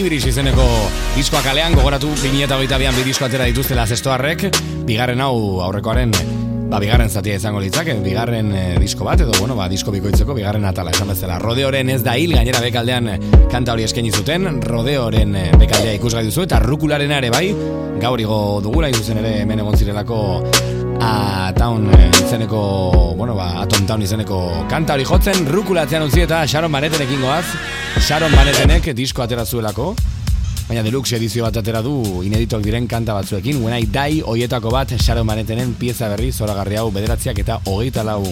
Hibris 0.09 0.31
izeneko 0.31 0.65
diskoa 1.19 1.43
kalean, 1.45 1.75
gogoratu 1.77 2.09
2022an 2.15 2.97
bi 2.97 3.03
disko 3.11 3.27
atera 3.27 3.45
dituztela 3.45 3.85
zestoarrek, 3.85 4.47
bigarren 4.89 5.21
hau 5.21 5.61
aurrekoaren 5.67 6.15
ba, 6.69 6.79
bigarren 6.81 7.13
zatia 7.13 7.37
izango 7.37 7.61
litzake, 7.61 7.99
bigarren 8.01 8.49
eh, 8.57 8.65
disko 8.81 9.05
bat, 9.05 9.21
edo, 9.21 9.35
bueno, 9.37 9.53
ba, 9.59 9.67
disko 9.69 9.93
bikoitzeko, 9.93 10.33
bigarren 10.39 10.65
atala, 10.65 10.95
esan 10.97 11.13
bezala. 11.13 11.37
Rodeoren 11.43 11.93
ez 11.93 12.01
da 12.07 12.17
hil, 12.17 12.33
gainera 12.37 12.65
bekaldean 12.65 13.13
eh, 13.13 13.19
kanta 13.53 13.77
hori 13.77 13.85
eskaini 13.85 14.09
zuten, 14.09 14.49
Rodeoren 14.65 15.37
eh, 15.37 15.47
bekaldea 15.61 15.93
ikusgai 16.01 16.25
duzu, 16.25 16.47
eta 16.49 16.63
Rukularen 16.65 17.13
ere 17.19 17.29
bai, 17.35 17.47
gaur 18.01 18.25
igo 18.25 18.41
dugula, 18.65 18.89
izuzen 18.89 19.21
ere 19.21 19.43
hemen 19.43 19.61
egon 19.65 19.77
zirelako 19.77 20.23
Town 20.99 21.91
eh, 21.95 22.11
izeneko, 22.25 23.15
bueno, 23.17 23.35
ba, 23.35 23.63
Atom 23.63 23.87
Town 23.87 24.03
izeneko 24.03 24.39
kanta 24.71 24.95
hori 24.95 25.05
jotzen, 25.07 25.47
rukulatzean 25.51 26.05
utzi 26.07 26.23
eta 26.25 26.45
Sharon 26.47 26.73
Banetenekin 26.73 27.21
goaz, 27.23 27.45
Sharon 28.01 28.35
Banetenek 28.35 28.91
disko 28.95 29.23
atera 29.23 29.45
zuelako, 29.45 29.95
baina 30.69 30.83
deluxe 30.87 31.17
edizio 31.17 31.47
bat 31.47 31.57
atera 31.63 31.83
du 31.83 32.23
ineditoak 32.27 32.63
diren 32.65 32.87
kanta 32.87 33.17
batzuekin, 33.17 33.63
When 33.65 33.75
I 33.75 33.87
Die, 33.87 34.23
hoietako 34.23 34.71
bat 34.75 34.95
Sharon 34.99 35.27
Banetenen 35.27 35.75
pieza 35.75 36.09
berri 36.09 36.33
zoragarri 36.33 36.77
hau 36.77 36.91
bederatziak 36.91 37.45
eta 37.47 37.61
hogeita 37.65 38.05
lau. 38.05 38.23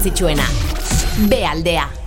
Garrantzitsuena. 0.00 0.42
B 1.28 1.44
aldea. 1.44 1.99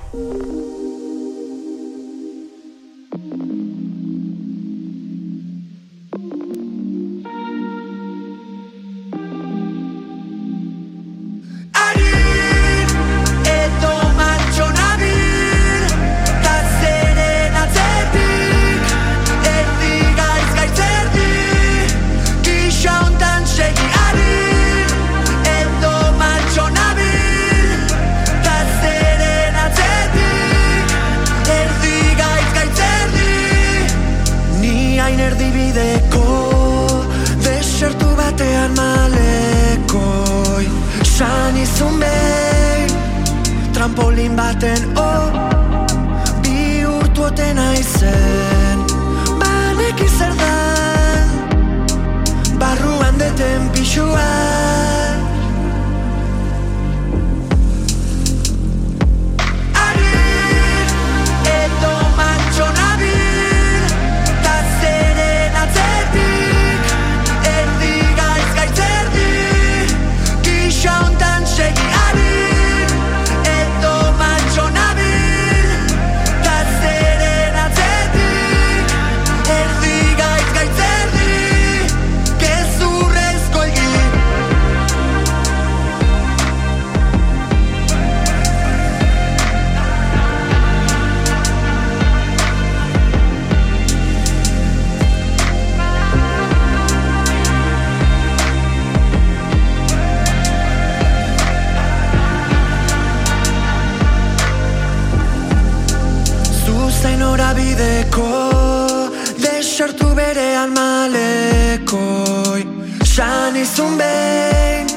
Malekoi 111.94 112.64
San 113.04 113.56
izun 113.56 113.98
behin 113.98 114.88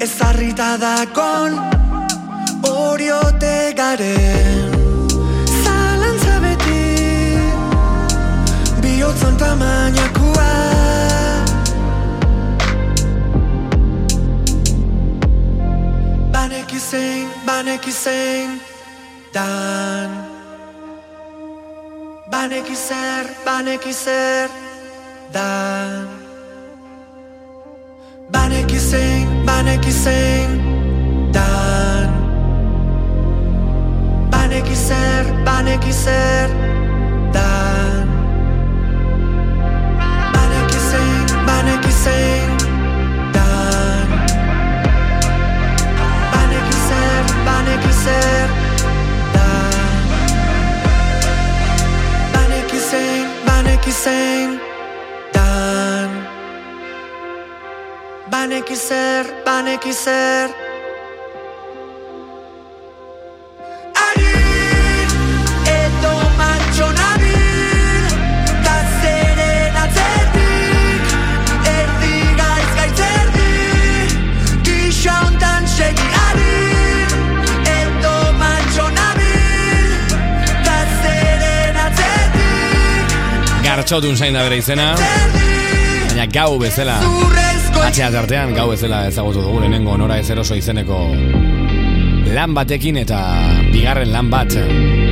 Ezarrita 0.00 0.76
dakon 0.80 1.52
Oriote 2.64 3.74
garen. 3.76 4.72
Zalantza 5.64 6.40
beti 6.40 7.38
Bihotzon 8.82 9.36
tamainakua 9.36 10.52
Baneki 16.32 16.78
zein, 16.78 17.28
baneki 17.46 17.92
zein 17.92 18.60
Dan. 19.32 20.10
Baneki 22.30 22.76
zer, 22.76 23.26
baneki 23.44 23.92
zer 23.92 24.63
gerçekten 25.34 26.06
Ben 28.32 28.50
ikisiyim, 28.50 29.28
ben 29.46 29.66
ikisiyim 29.78 30.62
Den 31.34 32.10
Ben 34.32 34.50
ikiser, 34.50 35.24
ben 35.46 35.66
ikiser 35.66 36.48
Den 37.34 38.06
Ben 40.34 40.64
ikisiyim, 40.64 41.26
ben 41.48 41.78
ikisiyim 41.78 42.50
Den 43.34 44.08
Ben 46.32 46.50
ikiser, 46.60 47.24
ben 47.46 47.78
ikiser 47.78 48.48
Den 49.34 49.74
Ben 52.34 52.66
ikisiyim, 52.66 53.28
ben 53.46 53.64
Baneki 58.34 58.76
zer, 58.76 59.26
baneki 59.46 59.92
zer 59.92 60.50
Edo 65.74 66.14
martxo 66.38 66.88
nabil 67.00 68.08
Ta 68.64 68.76
zeren 69.02 69.76
atzetik 69.84 71.14
Erdi 71.76 72.16
gaiz 72.40 72.72
gaitzerdi. 72.78 73.52
Gisa 74.66 75.14
hontan 75.20 75.62
segi 75.76 76.08
Edo 77.78 78.16
zeren 81.04 81.76
atzetik. 81.86 83.16
Gartxotun 83.68 84.16
zain 84.16 84.34
da 84.34 84.42
bere 84.48 84.58
izena. 84.64 84.90
Baina 86.24 86.40
gau 86.40 86.58
bezala. 86.58 86.94
Atxea 87.84 88.06
tartean 88.08 88.54
gau 88.56 88.70
bezala 88.70 89.02
ezagutu 89.10 89.42
dugu 89.44 89.58
lehenengo 89.60 89.96
nora 90.00 90.16
ez 90.16 90.30
eroso 90.32 90.56
izeneko 90.56 90.96
lan 92.32 92.54
batekin 92.56 92.96
eta 92.96 93.18
bigarren 93.74 94.08
lan 94.08 94.30
bat 94.32 94.54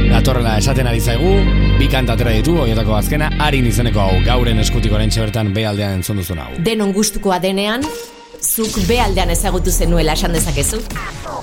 datorrela 0.09 0.57
esaten 0.57 0.89
ari 0.89 1.01
zaigu, 1.05 1.35
bi 1.79 1.91
kantatera 1.93 2.33
ditu, 2.33 2.57
horietako 2.63 2.97
azkena, 2.97 3.29
harin 3.45 3.69
izeneko 3.69 4.01
hau, 4.01 4.23
gauren 4.25 4.59
eskutik 4.65 4.93
orain 4.93 5.13
bertan 5.15 5.53
behaldean 5.53 6.01
entzun 6.01 6.17
duzun 6.17 6.39
hau. 6.39 6.51
Denon 6.65 6.95
gustukoa 6.97 7.39
denean, 7.39 7.85
zuk 8.41 8.81
B 8.89 8.97
aldean 8.99 9.31
ezagutu 9.31 9.71
zenuela 9.71 10.15
esan 10.15 10.33
dezakezu. 10.33 10.81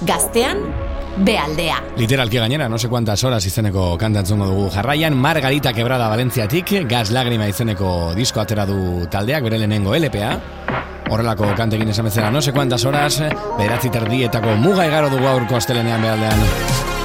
Gaztean, 0.02 0.66
B 1.18 1.38
aldea. 1.38 1.82
Literalki 1.98 2.38
gainera, 2.38 2.70
no 2.70 2.78
sé 2.78 2.88
cuántas 2.88 3.24
horas 3.24 3.46
izeneko 3.46 3.98
kanta 3.98 4.20
entzungo 4.20 4.46
dugu 4.46 4.70
jarraian, 4.70 5.16
Margarita 5.18 5.74
Quebrada 5.74 6.08
Valentziatik, 6.10 6.88
Gas 6.88 7.12
Lagrima 7.12 7.48
izeneko 7.48 8.14
disko 8.16 8.42
atera 8.42 8.66
du 8.66 9.08
taldeak, 9.12 9.44
bere 9.44 9.60
lehenengo 9.60 9.96
LPA, 9.96 10.32
horrelako 11.10 11.54
kantekin 11.58 11.90
esan 11.90 12.06
bezala, 12.06 12.32
no 12.32 12.42
sé 12.42 12.54
cuántas 12.54 12.86
horas, 12.86 13.22
beratzi 13.58 13.90
terdietako 13.90 14.56
muga 14.58 14.88
igaro 14.88 15.10
dugu 15.10 15.28
aurko 15.28 15.58
astelenean 15.58 16.02
behaldean. 16.02 16.99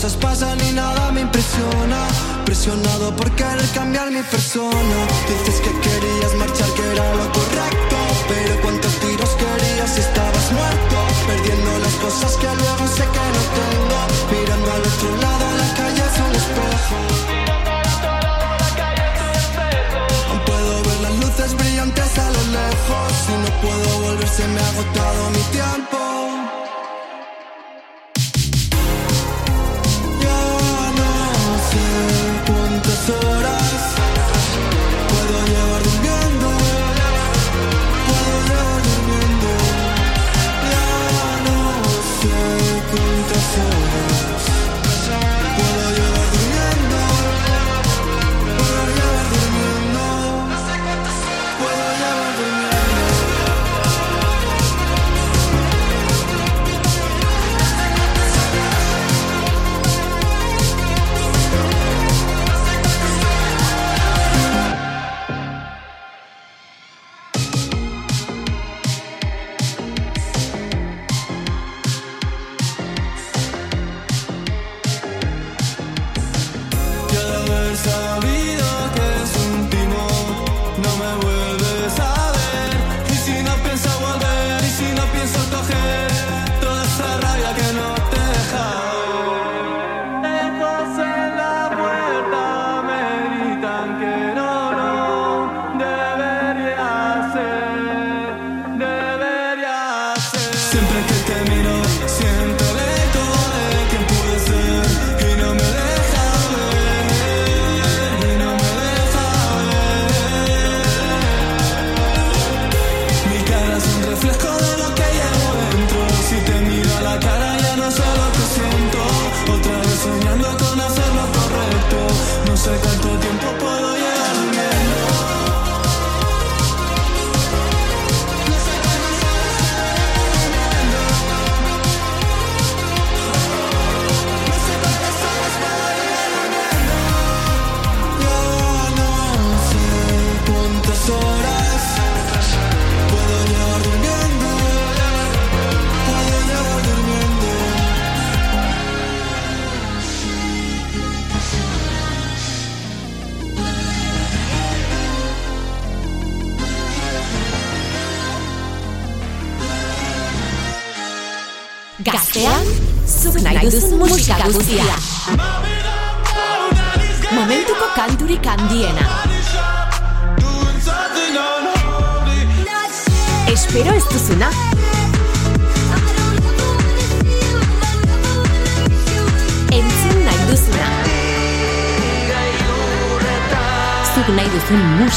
Cosas 0.00 0.16
pasan 0.16 0.58
y 0.64 0.72
nada 0.72 1.12
me 1.12 1.20
impresiona. 1.20 2.08
Presionado 2.46 3.14
por 3.16 3.30
querer 3.32 3.68
cambiar 3.74 4.10
mi 4.10 4.22
persona. 4.22 4.98
Dices 5.28 5.60
que 5.60 5.72
querías 5.86 6.34
marchar 6.36 6.70
que 6.72 6.84
era 6.92 7.14
lo 7.16 7.30
correcto. 7.30 7.96
Pero 8.28 8.60
cuántos 8.62 8.94
tiros 8.94 9.30
querías 9.42 9.90
si 9.94 10.00
estabas 10.00 10.52
muerto. 10.52 10.96
Perdiendo 11.26 11.78
las 11.80 11.94
cosas 11.96 12.32
que 12.40 12.46
luego 12.46 12.84
sé 12.96 13.04
que 13.14 13.24
no 13.36 13.42
tengo. 13.60 13.98
Mirando 14.32 14.72
al 14.72 14.82
otro 14.90 15.10
lado 15.24 15.46
la 15.60 15.68
calle 15.78 16.02
es 16.10 16.16
un 16.26 16.34
espejo. 16.42 16.96
Aún 20.30 20.40
puedo 20.48 20.82
ver 20.82 21.00
las 21.06 21.14
luces 21.22 21.54
brillantes 21.58 22.18
a 22.18 22.30
lo 22.36 22.42
lejos. 22.58 23.08
Si 23.26 23.32
no 23.44 23.50
puedo 23.60 23.98
volver 24.06 24.28
se 24.28 24.48
me 24.48 24.60
ha 24.60 24.68
agotado 24.68 25.30
mi 25.30 25.42
tiempo 25.58 26.19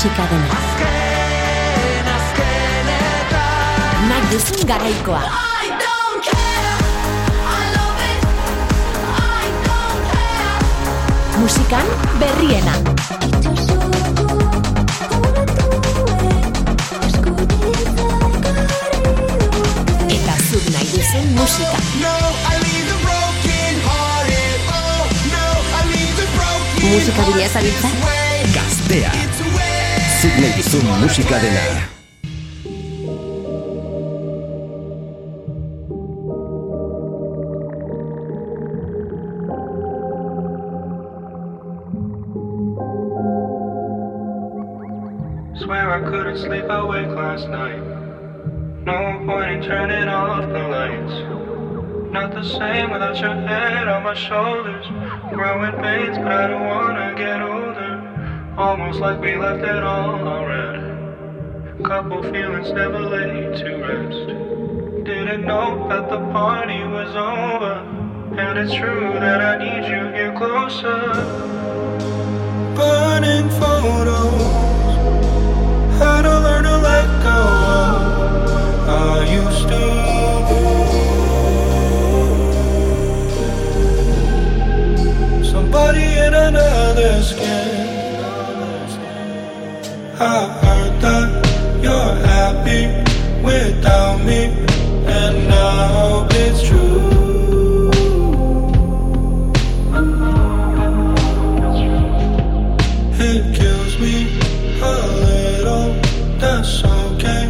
música 0.03 0.27
de 0.27 0.52
duzun 31.13 31.25
musika 31.25 31.39
dena. 31.41 31.89
Swear 45.63 45.91
I 45.91 46.09
couldn't 46.09 46.37
sleep 46.37 46.65
awake 46.69 47.07
last 47.07 47.47
night. 47.49 47.81
No 48.85 49.23
point 49.25 49.51
in 49.51 49.61
turning 49.61 50.09
off 50.09 50.41
the 50.41 50.67
lights. 50.67 51.13
Not 52.11 52.33
the 52.33 52.43
same 52.43 52.91
without 52.91 53.17
your 53.19 53.33
head 53.33 53.87
on 53.87 54.03
my 54.03 54.13
shoulders. 54.13 54.85
Growing 55.31 55.73
pains, 55.81 56.17
but 56.17 56.27
I 56.27 56.47
don't 56.47 56.65
wanna 56.65 57.15
get 57.15 57.41
older. 57.41 58.53
Almost 58.57 58.99
like 58.99 59.19
we 59.19 59.35
left 59.35 59.63
it 59.63 59.83
all. 59.83 60.42
Couple 62.03 62.23
feelings 62.33 62.69
never 62.73 62.99
laid 62.99 63.55
to 63.59 63.77
rest. 63.77 64.27
Didn't 65.05 65.45
know 65.45 65.87
that 65.87 66.09
the 66.09 66.19
party 66.33 66.83
was 66.83 67.15
over. 67.15 67.75
And 68.37 68.59
it's 68.59 68.73
true 68.73 69.13
that 69.13 69.39
I 69.39 69.57
need 69.63 69.87
you 69.87 70.11
here 70.11 70.33
closer. 70.37 70.99
Burning 72.75 73.49
photos. 73.51 74.93
Had 75.97 76.23
to 76.23 76.39
learn 76.41 76.63
to 76.65 76.77
let 76.77 77.07
go 77.23 77.39
of 77.95 78.89
I 78.89 79.23
used 79.39 79.67
to 79.69 79.83
Somebody 85.45 86.03
in 86.03 86.33
another 86.33 87.23
skin 87.23 87.93
I 90.19 90.21
heard 90.61 90.72
It 103.25 103.55
kills 103.55 103.97
me 103.99 104.27
a 104.81 105.07
little, 105.23 105.93
that's 106.39 106.83
okay. 106.83 107.47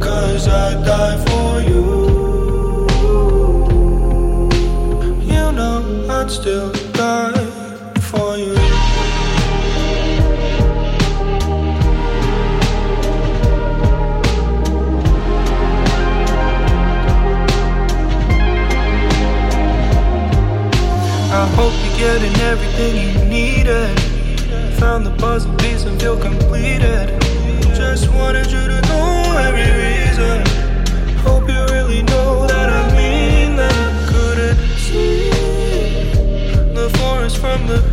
Cause 0.00 0.48
I 0.48 0.74
die 0.84 1.16
for 1.26 1.60
you. 1.60 1.84
You 5.32 5.52
know 5.52 6.06
I'd 6.10 6.28
still 6.28 6.72
die 6.92 7.44
for 8.00 8.36
you. 8.36 8.56
I 21.32 21.46
hope 21.54 21.72
you're 21.84 21.98
getting 21.98 22.36
everything 22.40 22.92
you 23.06 23.24
needed. 23.30 24.01
Found 24.82 25.06
the 25.06 25.12
puzzle 25.12 25.54
piece 25.58 25.84
and 25.84 25.98
feel 26.00 26.18
completed. 26.18 27.08
Just 27.72 28.08
wanted 28.14 28.50
you 28.50 28.66
to 28.66 28.80
know 28.88 29.36
every 29.38 29.70
reason. 29.84 30.44
Hope 31.18 31.48
you 31.48 31.62
really 31.72 32.02
know 32.02 32.48
that 32.48 32.68
I 32.68 32.82
mean 32.96 33.54
that. 33.54 34.08
Couldn't 34.10 34.58
see 34.78 35.30
the 36.74 36.90
forest 36.98 37.38
from 37.38 37.64
the 37.68 37.91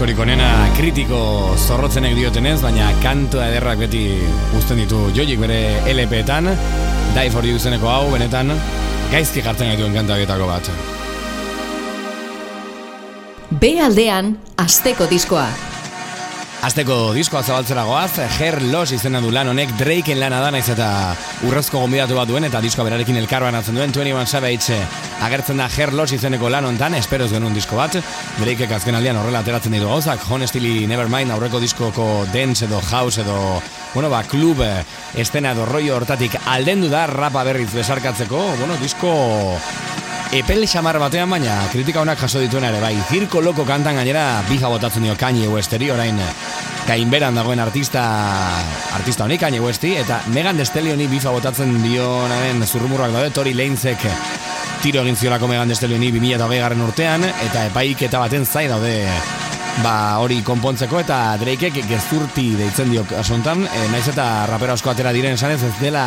diskorik 0.00 0.20
onena 0.24 0.46
kritiko 0.72 1.16
zorrotzenek 1.60 2.14
diotenez, 2.16 2.54
baina 2.62 2.86
kanto 3.02 3.36
ederrak 3.44 3.82
beti 3.82 4.06
uzten 4.56 4.80
ditu 4.80 5.00
joik 5.12 5.42
bere 5.42 5.58
LP-etan. 5.92 6.48
Die 7.12 7.28
for 7.28 7.44
you 7.44 7.58
zeneko 7.60 7.90
hau, 7.92 8.06
benetan, 8.08 8.48
gaizki 9.12 9.44
jartzen 9.44 9.68
gaituen 9.68 9.92
kantagetako 9.92 10.48
bat. 10.48 10.72
B 13.60 13.74
aldean, 13.84 14.38
asteko 14.56 15.04
diskoa. 15.12 15.44
Azteko 16.64 17.12
diskoa 17.12 17.44
zabaltzera 17.44 17.84
goaz, 17.84 18.24
Her 18.40 18.62
Los 18.72 18.94
izena 18.96 19.20
du 19.20 19.28
lan 19.28 19.52
honek 19.52 19.76
Drakeen 19.76 20.24
lana 20.24 20.40
da 20.40 20.48
naiz 20.56 20.70
eta 20.72 20.90
urrezko 21.44 21.84
gonbidatu 21.84 22.16
bat 22.16 22.32
duen 22.32 22.48
eta 22.48 22.64
diskoa 22.64 22.88
berarekin 22.88 23.20
elkarban 23.20 23.60
atzen 23.60 23.76
duen 23.76 23.92
21 23.92 24.24
Savage 24.32 24.80
agertzen 25.20 25.60
da 25.60 25.68
Her 25.68 25.92
Los 25.92 26.12
izeneko 26.12 26.48
lan 26.50 26.64
hontan, 26.64 26.94
espero 26.94 27.24
ez 27.24 27.32
genuen 27.32 27.54
disko 27.54 27.76
bat. 27.76 27.96
Drakeek 28.40 28.72
azken 28.72 28.96
aldean 28.96 29.20
horrela 29.20 29.42
ateratzen 29.44 29.72
ditu 29.76 29.88
gauzak 29.88 30.24
Honestly 30.30 30.86
Nevermind 30.90 31.32
aurreko 31.34 31.60
diskoko 31.60 32.26
dance 32.32 32.64
edo 32.64 32.80
house 32.80 33.20
edo 33.20 33.60
bueno 33.94 34.10
ba 34.10 34.22
klub 34.24 34.60
eh, 34.62 34.84
estena 35.14 35.52
edo 35.52 35.66
rollo 35.66 35.96
hortatik 35.96 36.36
aldendu 36.46 36.88
da 36.88 37.06
rapa 37.06 37.44
berriz 37.44 37.72
besarkatzeko 37.74 38.42
bueno 38.58 38.76
disko 38.80 39.12
Epel 40.30 40.62
xamar 40.70 41.00
batean 41.02 41.30
baina 41.30 41.56
kritika 41.72 42.04
honak 42.04 42.20
jaso 42.20 42.38
dituena 42.38 42.68
ere 42.70 42.80
bai 42.80 42.94
Zirko 43.08 43.40
loko 43.42 43.64
kantan 43.66 43.98
gainera 43.98 44.44
bija 44.48 44.70
botatzen 44.70 45.02
dio 45.02 45.16
Kanye 45.18 45.48
Westeri 45.50 45.90
orain 45.90 46.20
gainberan 46.86 47.34
dagoen 47.34 47.60
artista 47.60 48.04
artista 48.94 49.24
honik, 49.24 49.40
Kanye 49.40 49.60
Westi, 49.60 49.96
eta 50.00 50.22
Megan 50.34 50.56
Thee 50.56 50.66
Stallioni 50.66 51.06
bifa 51.10 51.30
botatzen 51.34 51.76
dionaren 51.82 52.64
zurrumurrak 52.66 53.12
daude, 53.14 53.30
Tori 53.34 53.54
Lanezek 53.54 54.06
tiro 54.82 55.02
egin 55.04 55.16
ziolako 55.16 55.48
Megan 55.48 55.74
Stallioni 55.76 56.08
2008 56.14 56.58
garren 56.62 56.82
urtean, 56.84 57.24
eta 57.24 57.66
epaik 57.68 58.06
eta 58.08 58.20
baten 58.22 58.46
zai 58.46 58.66
daude 58.70 58.94
ba 59.84 60.18
hori 60.20 60.40
konpontzeko 60.44 60.98
eta 61.00 61.18
Drakeek 61.40 61.76
gezurti 61.88 62.46
deitzen 62.58 62.90
dio 62.92 63.04
asuntan, 63.18 63.62
e, 63.64 63.84
naiz 63.92 64.06
eta 64.10 64.46
rapera 64.50 64.74
asko 64.76 64.90
atera 64.92 65.12
diren 65.16 65.36
esanez 65.36 65.60
ez 65.68 65.72
dela 65.80 66.04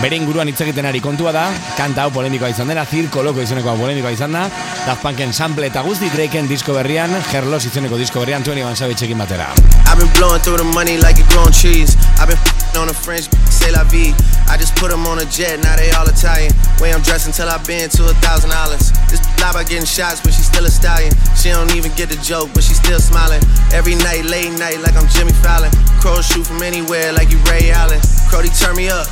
bere 0.00 0.16
inguruan 0.16 0.48
hitz 0.48 0.60
egiten 0.64 0.88
ari 0.88 1.02
kontua 1.04 1.34
da, 1.34 1.44
kanta 1.76 2.06
hau 2.06 2.14
polemikoa 2.14 2.52
izan 2.54 2.72
dela, 2.72 2.86
zirko 2.86 3.22
loko 3.26 3.42
izeneko 3.42 3.76
polemikoa 3.78 4.14
izan 4.14 4.38
da, 4.38 4.46
Daft 4.86 5.02
Punken 5.02 5.32
sample 5.32 5.68
eta 5.70 5.82
guzti 5.86 6.10
Drakeen 6.14 6.50
disko 6.50 6.74
berrian, 6.78 7.14
Herlos 7.32 7.64
izeneko 7.66 8.00
disko 8.00 8.24
berrian, 8.24 8.42
21 8.42 8.76
Savage 8.76 9.14
batera. 9.14 9.52
I've 9.86 9.98
been 9.98 10.10
blowing 10.18 10.40
through 10.42 10.58
the 10.58 10.64
money 10.74 10.98
like 10.98 11.20
it 11.20 11.28
growing 11.28 11.52
trees. 11.52 11.96
I've 12.18 12.28
been 12.28 12.61
on 12.76 12.88
a 12.88 12.94
French, 12.94 13.28
say 13.50 13.70
la 13.70 13.84
vie. 13.84 14.14
I 14.48 14.56
just 14.56 14.76
put 14.76 14.90
them 14.90 15.06
on 15.06 15.18
a 15.18 15.26
jet, 15.26 15.60
now 15.60 15.76
they 15.76 15.90
all 15.92 16.08
Italian. 16.08 16.52
Way 16.80 16.92
I'm 16.92 17.02
dressed 17.02 17.26
until 17.26 17.48
I've 17.48 17.66
been 17.66 17.88
to 17.90 18.02
a 18.08 18.14
thousand 18.24 18.50
dollars. 18.50 18.92
This 19.08 19.20
lie 19.40 19.52
by 19.52 19.64
getting 19.64 19.86
shots, 19.86 20.20
but 20.20 20.32
she 20.32 20.42
still 20.42 20.64
a 20.64 20.70
stallion. 20.70 21.12
She 21.36 21.50
don't 21.50 21.72
even 21.74 21.92
get 21.94 22.08
the 22.08 22.20
joke, 22.20 22.50
but 22.54 22.62
she 22.62 22.74
still 22.74 23.00
smiling. 23.00 23.42
Every 23.72 23.94
night, 23.96 24.24
late 24.26 24.52
night, 24.58 24.80
like 24.80 24.96
I'm 24.96 25.08
Jimmy 25.08 25.32
Fallon. 25.44 25.70
Crows 26.00 26.26
shoot 26.26 26.46
from 26.46 26.62
anywhere, 26.62 27.12
like 27.12 27.30
you 27.30 27.38
Ray 27.48 27.70
Allen. 27.70 28.00
Crody, 28.28 28.50
turn 28.58 28.76
me 28.76 28.88
up. 28.88 29.06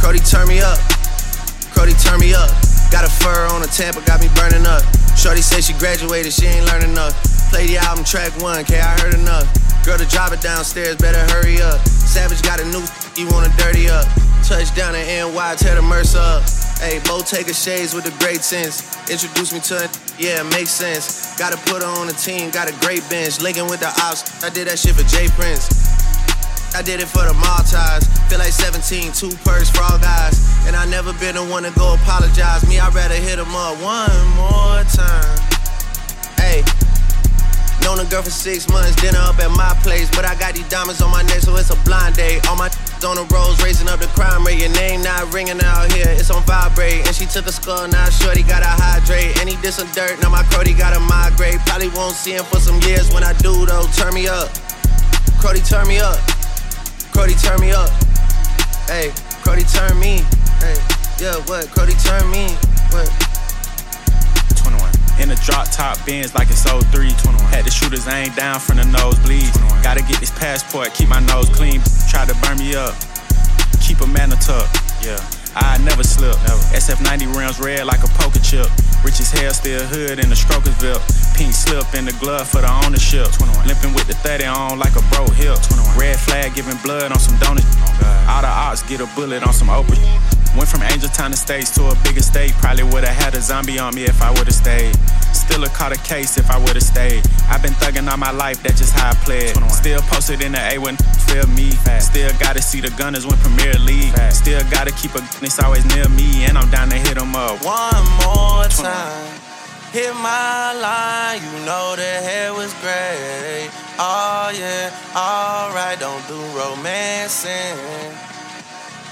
Crody, 0.00 0.20
turn 0.20 0.48
me 0.48 0.60
up. 0.60 0.78
Crody, 1.74 1.94
turn 2.02 2.20
me 2.20 2.34
up. 2.34 2.50
Got 2.90 3.04
a 3.04 3.10
fur 3.10 3.46
on 3.54 3.62
a 3.62 3.70
Tampa, 3.70 4.02
got 4.02 4.20
me 4.20 4.28
burning 4.34 4.66
up. 4.66 4.82
Shorty 5.16 5.42
say 5.42 5.60
she 5.60 5.74
graduated, 5.74 6.32
she 6.32 6.46
ain't 6.46 6.66
learning 6.66 6.90
enough. 6.90 7.14
Play 7.50 7.66
the 7.66 7.78
album 7.78 8.04
track 8.04 8.30
one, 8.40 8.64
K, 8.64 8.78
I 8.78 8.94
heard 9.02 9.14
enough. 9.14 9.44
Girl 9.84 9.98
to 9.98 10.06
drive 10.06 10.32
it 10.32 10.40
downstairs, 10.40 10.96
better 10.96 11.18
hurry 11.34 11.60
up. 11.60 11.82
Savage 11.88 12.42
got 12.42 12.60
a 12.60 12.64
new, 12.64 12.82
you 13.18 13.26
wanna 13.34 13.50
dirty 13.58 13.90
up. 13.90 14.06
Touchdown 14.46 14.94
in 14.94 15.34
NY, 15.34 15.54
tear 15.58 15.74
the 15.74 15.82
Mercer 15.82 16.18
up. 16.18 16.42
Hey, 16.78 17.02
Bo 17.04 17.20
Taker 17.20 17.52
shades 17.52 17.92
with 17.92 18.04
the 18.04 18.14
great 18.22 18.40
sense. 18.40 18.86
Introduce 19.10 19.52
me 19.52 19.60
to 19.66 19.84
it, 19.84 19.90
yeah, 20.18 20.40
it 20.40 20.48
makes 20.54 20.70
sense. 20.70 21.36
Gotta 21.38 21.58
put 21.66 21.82
her 21.82 21.90
on 22.00 22.06
the 22.06 22.14
team, 22.14 22.50
got 22.50 22.70
a 22.70 22.74
great 22.86 23.02
bench. 23.10 23.40
Linking 23.40 23.66
with 23.66 23.80
the 23.80 23.90
ops, 23.98 24.44
I 24.44 24.48
did 24.48 24.68
that 24.68 24.78
shit 24.78 24.94
for 24.94 25.04
Jay 25.10 25.26
Prince. 25.34 25.68
I 26.74 26.82
did 26.82 27.00
it 27.00 27.08
for 27.08 27.26
the 27.26 27.34
Maltese. 27.34 28.06
Feel 28.30 28.38
like 28.38 28.54
17, 28.54 29.12
two 29.12 29.34
purse 29.42 29.74
all 29.76 29.98
guys. 29.98 30.38
And 30.66 30.76
I 30.76 30.86
never 30.86 31.12
been 31.14 31.34
the 31.34 31.44
one 31.44 31.64
to 31.64 31.72
go 31.72 31.94
apologize. 31.94 32.62
Me, 32.68 32.78
I'd 32.78 32.94
rather 32.94 33.16
hit 33.16 33.38
him 33.38 33.50
up 33.54 33.74
one 33.82 34.14
more 34.38 34.84
time. 34.86 35.59
Known 37.82 38.00
a 38.00 38.04
girl 38.04 38.22
for 38.22 38.30
six 38.30 38.68
months, 38.68 38.94
dinner 39.00 39.18
up 39.18 39.38
at 39.38 39.50
my 39.50 39.72
place. 39.82 40.10
But 40.10 40.24
I 40.24 40.34
got 40.34 40.54
these 40.54 40.68
diamonds 40.68 41.00
on 41.00 41.10
my 41.10 41.22
neck, 41.22 41.40
so 41.40 41.56
it's 41.56 41.70
a 41.70 41.78
blind 41.84 42.16
date. 42.16 42.46
All 42.48 42.56
my 42.56 42.68
on 43.04 43.16
the 43.16 43.24
roads, 43.32 43.62
raising 43.62 43.88
up 43.88 44.00
the 44.00 44.08
crime 44.12 44.44
rate. 44.44 44.60
Your 44.60 44.72
name 44.76 45.02
not 45.02 45.32
ringing 45.32 45.60
out 45.62 45.90
here, 45.92 46.08
it's 46.08 46.30
on 46.30 46.42
vibrate. 46.44 47.06
And 47.06 47.14
she 47.16 47.24
took 47.24 47.46
a 47.46 47.52
skull, 47.52 47.88
now 47.88 48.08
shorty 48.10 48.42
gotta 48.42 48.68
hydrate. 48.68 49.38
And 49.40 49.48
he 49.48 49.56
did 49.62 49.72
some 49.72 49.88
dirt, 49.92 50.20
now 50.20 50.28
my 50.28 50.42
Crody 50.52 50.76
gotta 50.76 51.00
migrate. 51.00 51.58
Probably 51.64 51.88
won't 51.96 52.14
see 52.14 52.32
him 52.32 52.44
for 52.44 52.60
some 52.60 52.80
years 52.82 53.12
when 53.12 53.24
I 53.24 53.32
do, 53.34 53.64
though. 53.64 53.86
Turn 53.96 54.14
me 54.14 54.28
up. 54.28 54.52
Crody, 55.40 55.64
turn 55.64 55.88
me 55.88 55.98
up. 55.98 56.18
Crody, 57.12 57.34
turn 57.40 57.60
me 57.60 57.72
up. 57.72 57.90
Hey, 58.86 59.10
Crody, 59.40 59.64
turn 59.64 59.98
me. 59.98 60.20
Hey, 60.60 60.76
yeah, 61.18 61.36
what? 61.48 61.70
Crody, 61.72 61.94
turn 62.04 62.28
me. 62.30 62.52
What? 62.92 63.29
21. 65.20 65.22
In 65.22 65.30
a 65.30 65.36
drop 65.44 65.70
top 65.70 66.04
Benz 66.06 66.34
like 66.34 66.48
it's 66.50 66.64
03. 66.64 67.10
21. 67.10 67.52
Had 67.52 67.64
the 67.64 67.70
shooters 67.70 68.06
aim 68.08 68.32
down 68.34 68.60
from 68.60 68.76
the 68.76 68.84
nosebleeds. 68.84 69.54
Gotta 69.82 70.02
get 70.02 70.20
this 70.20 70.30
passport, 70.30 70.94
keep 70.94 71.08
my 71.08 71.20
nose 71.20 71.48
clean. 71.50 71.80
Try 72.08 72.24
to 72.26 72.34
burn 72.42 72.58
me 72.58 72.74
up. 72.74 72.94
Keep 73.80 74.00
a 74.00 74.06
man 74.06 74.32
a 74.32 74.36
tuck. 74.36 74.68
Yeah. 75.02 75.39
I 75.56 75.78
never 75.82 76.02
slip. 76.04 76.36
Never. 76.46 76.62
SF90 76.76 77.34
rims 77.34 77.58
red 77.60 77.86
like 77.86 78.02
a 78.04 78.10
poker 78.18 78.38
chip. 78.38 78.66
Rich 79.02 79.20
as 79.20 79.32
hell, 79.32 79.52
still 79.52 79.80
hood 79.86 80.18
in 80.18 80.28
the 80.28 80.36
Strokersville. 80.36 81.00
Pink 81.36 81.52
slip 81.52 81.86
in 81.94 82.04
the 82.04 82.12
glove 82.20 82.46
for 82.46 82.60
the 82.60 82.70
ownership. 82.84 83.26
21. 83.32 83.66
Limping 83.66 83.94
with 83.94 84.06
the 84.06 84.14
30 84.14 84.44
on 84.44 84.78
like 84.78 84.94
a 84.94 85.02
bro 85.10 85.26
hip. 85.34 85.58
21. 85.62 85.98
Red 85.98 86.18
flag 86.18 86.54
giving 86.54 86.76
blood 86.84 87.10
on 87.10 87.18
some 87.18 87.38
donuts. 87.38 87.66
Oh, 88.02 88.28
all 88.28 88.42
the 88.42 88.48
ops 88.48 88.82
get 88.84 89.00
a 89.00 89.08
bullet 89.16 89.42
on 89.42 89.52
some 89.52 89.68
Oprah. 89.68 89.98
Went 90.56 90.68
from 90.68 90.82
Angel 90.82 91.08
Town 91.08 91.32
Estates 91.32 91.70
to 91.76 91.86
a 91.88 91.94
bigger 92.02 92.22
state. 92.22 92.52
Probably 92.58 92.82
would've 92.82 93.08
had 93.08 93.34
a 93.34 93.40
zombie 93.40 93.78
on 93.78 93.94
me 93.94 94.04
if 94.04 94.20
I 94.20 94.30
would've 94.30 94.52
stayed. 94.54 94.94
Still 95.32 95.62
a 95.64 95.68
caught 95.68 95.92
a 95.92 95.98
case 96.02 96.38
if 96.38 96.50
I 96.50 96.58
would've 96.58 96.82
stayed. 96.82 97.22
I've 97.48 97.62
been 97.62 97.72
thugging 97.74 98.10
all 98.10 98.16
my 98.16 98.32
life, 98.32 98.62
that's 98.62 98.78
just 98.78 98.92
how 98.92 99.10
I 99.10 99.14
played. 99.24 99.54
Still 99.70 100.00
posted 100.02 100.42
in 100.42 100.52
the 100.52 100.60
A 100.74 100.78
when 100.78 100.96
feel 101.30 101.46
me. 101.54 101.70
Still 102.00 102.30
gotta 102.38 102.60
see 102.60 102.80
the 102.80 102.90
gunners 102.90 103.26
win 103.26 103.38
Premier 103.38 103.74
League. 103.78 104.12
Still 104.32 104.62
gotta 104.70 104.90
keep 104.92 105.14
a 105.14 105.22
it's 105.42 105.58
always 105.62 105.84
near 105.94 106.08
me. 106.08 106.44
And 106.44 106.56
I'm 106.58 106.70
down 106.70 106.88
to 106.90 106.96
hit 106.96 107.16
'em 107.16 107.34
up. 107.34 107.62
One 107.64 108.04
more 108.24 108.64
time. 108.66 109.40
Hit 109.92 110.14
my 110.14 110.72
line, 110.86 111.40
you 111.42 111.66
know 111.66 111.96
the 111.96 112.02
hair 112.02 112.54
was 112.54 112.72
gray. 112.74 113.68
Oh 113.98 114.52
yeah, 114.54 114.90
alright, 115.16 115.98
don't 115.98 116.24
do 116.28 116.38
romancing. 116.56 117.76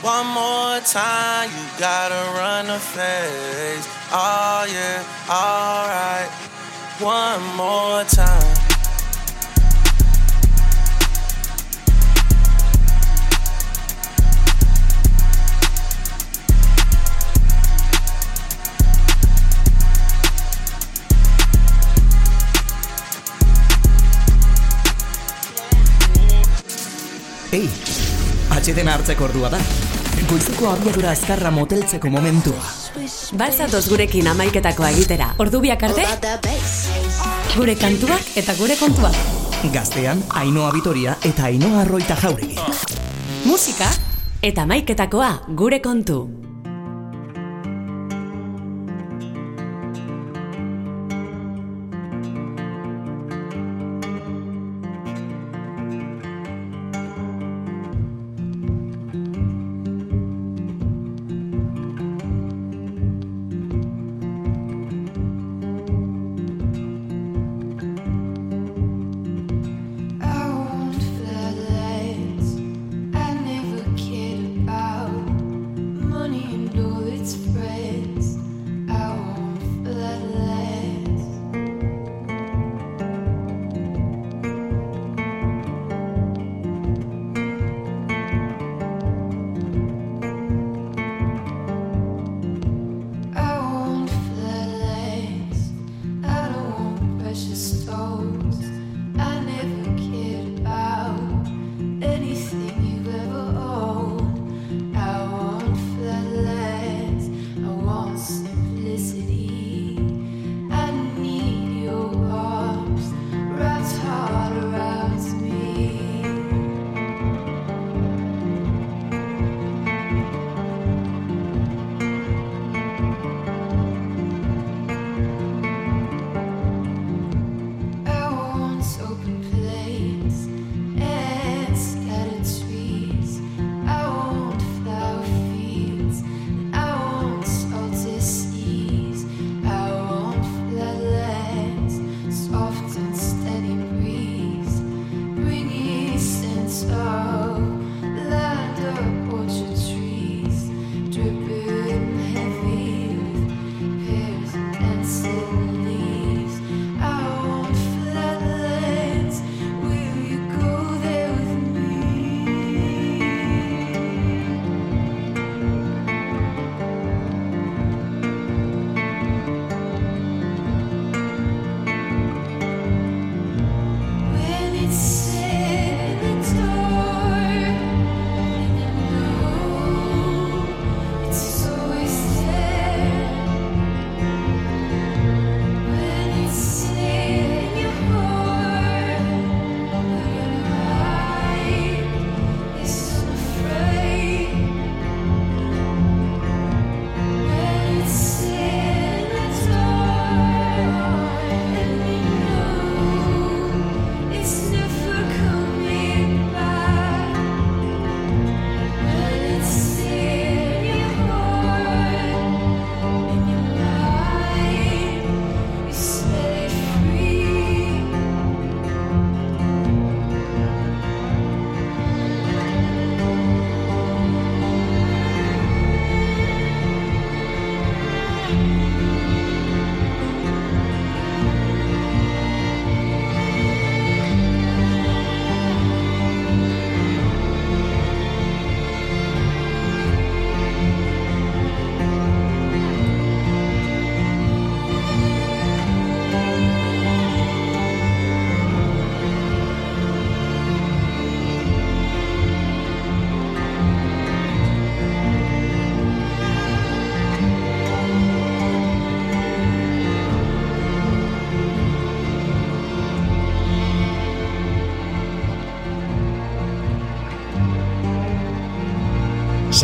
One 0.02 0.28
more 0.28 0.78
time, 0.80 1.50
you 1.50 1.64
gotta 1.80 2.22
run 2.38 2.68
the 2.68 2.78
face. 2.78 3.88
Oh 4.12 4.66
yeah, 4.70 5.02
alright. 5.28 6.30
One 7.00 7.42
more 7.56 8.04
time. 8.04 8.57
Atxeden 28.68 28.88
hartzeko 28.92 29.24
ordua 29.24 29.48
da. 29.48 29.58
Goizuko 30.28 30.66
abiadura 30.68 31.14
azkarra 31.14 31.48
moteltzeko 31.50 32.10
momentua. 32.12 32.60
Balzatoz 33.40 33.86
gurekin 33.88 34.26
amaiketakoa 34.28 34.90
egitera. 34.92 35.30
Ordu 35.40 35.62
biak 35.64 35.86
arte? 35.88 36.04
Gure 37.54 37.76
kantuak 37.80 38.36
eta 38.36 38.56
gure 38.58 38.76
kontuak. 38.76 39.16
Gaztean, 39.72 40.20
Ainoa 40.42 40.68
Vitoria 40.76 41.16
eta 41.24 41.48
Ainoa 41.48 41.80
Arroita 41.86 42.18
jauregi. 42.20 42.60
Musika 43.46 43.88
eta 44.42 44.68
amaiketakoa 44.68 45.32
gure 45.56 45.80
kontu. 45.80 46.20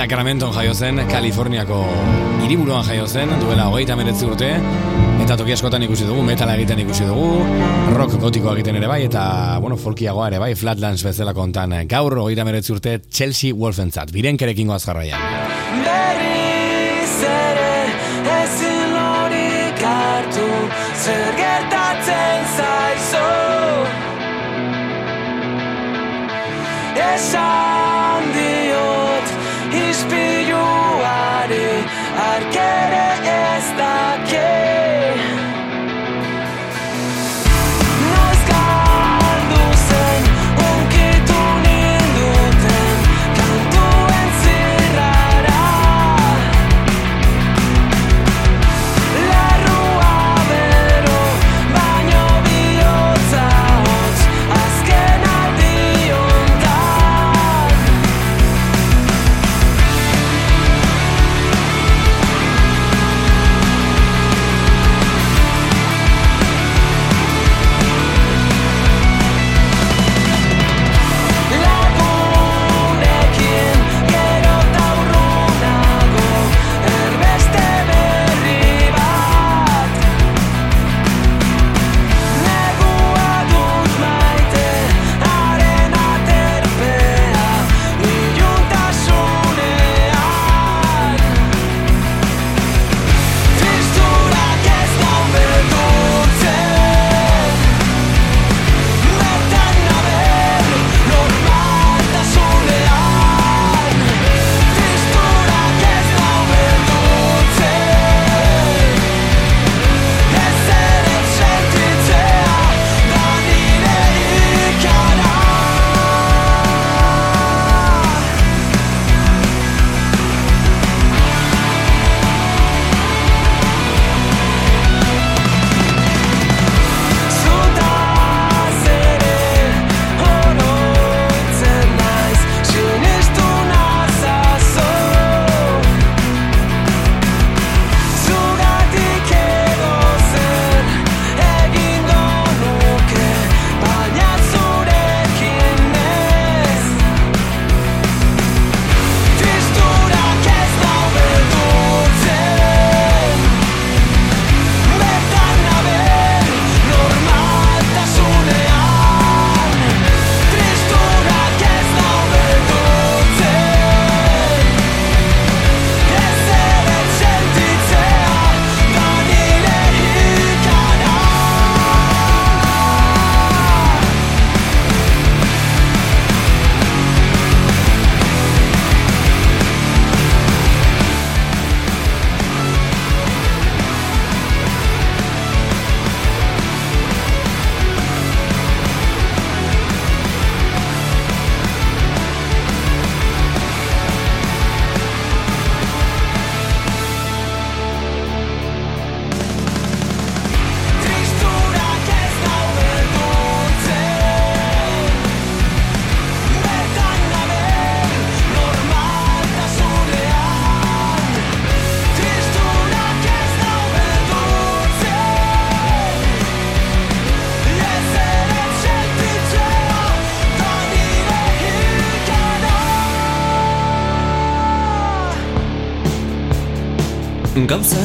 Sacramento 0.05 0.51
jaio 0.53 0.75
zen, 0.77 0.99
Kaliforniako 1.09 1.79
hiriburuan 2.45 2.83
jaio 2.85 3.07
zen, 3.09 3.31
duela 3.41 3.71
hogeita 3.71 3.95
meretzi 3.97 4.27
urte, 4.29 4.51
eta 5.25 5.39
toki 5.41 5.55
askotan 5.55 5.87
ikusi 5.87 6.05
dugu, 6.05 6.21
metala 6.27 6.59
egiten 6.59 6.83
ikusi 6.83 7.07
dugu, 7.09 7.39
rock 7.95 8.19
gotikoa 8.21 8.53
egiten 8.59 8.77
ere 8.83 8.91
bai, 8.91 8.99
eta, 9.07 9.23
bueno, 9.65 9.79
folkiagoa 9.81 10.27
ere 10.29 10.43
bai, 10.43 10.51
Flatlands 10.61 11.07
bezala 11.09 11.33
kontan, 11.33 11.73
gaur 11.89 12.19
hogeita 12.21 12.45
meretzi 12.45 12.77
urte, 12.77 12.99
Chelsea 13.09 13.57
Wolfentzat, 13.57 14.13
birenkerekin 14.13 14.69
goaz 14.75 14.83
jarraian. 14.85 15.25
Berriz 15.89 17.17
ere 17.33 17.75
ezin 18.43 18.97
lorik 19.01 19.85
hartu 19.89 20.49
Zer 21.01 21.29
gertatzen 21.41 22.49
zaizu 22.61 23.29
Esan 27.09 27.64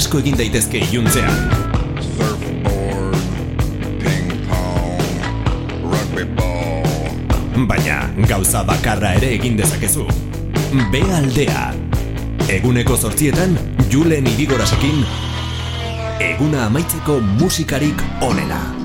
asko 0.09 0.23
egin 0.23 0.37
daitezke 0.39 0.79
iluntzean. 0.89 1.35
Baina 7.69 7.99
gauza 8.31 8.63
bakarra 8.65 9.13
ere 9.19 9.29
egin 9.35 9.59
dezakezu. 9.61 10.07
B 10.89 11.03
aldea. 11.19 11.67
Eguneko 12.49 12.97
zortzietan, 12.97 13.53
Julen 13.93 14.33
Ibigorasekin, 14.33 15.05
eguna 16.31 16.65
amaitzeko 16.65 17.21
musikarik 17.37 18.01
onena. 18.25 18.78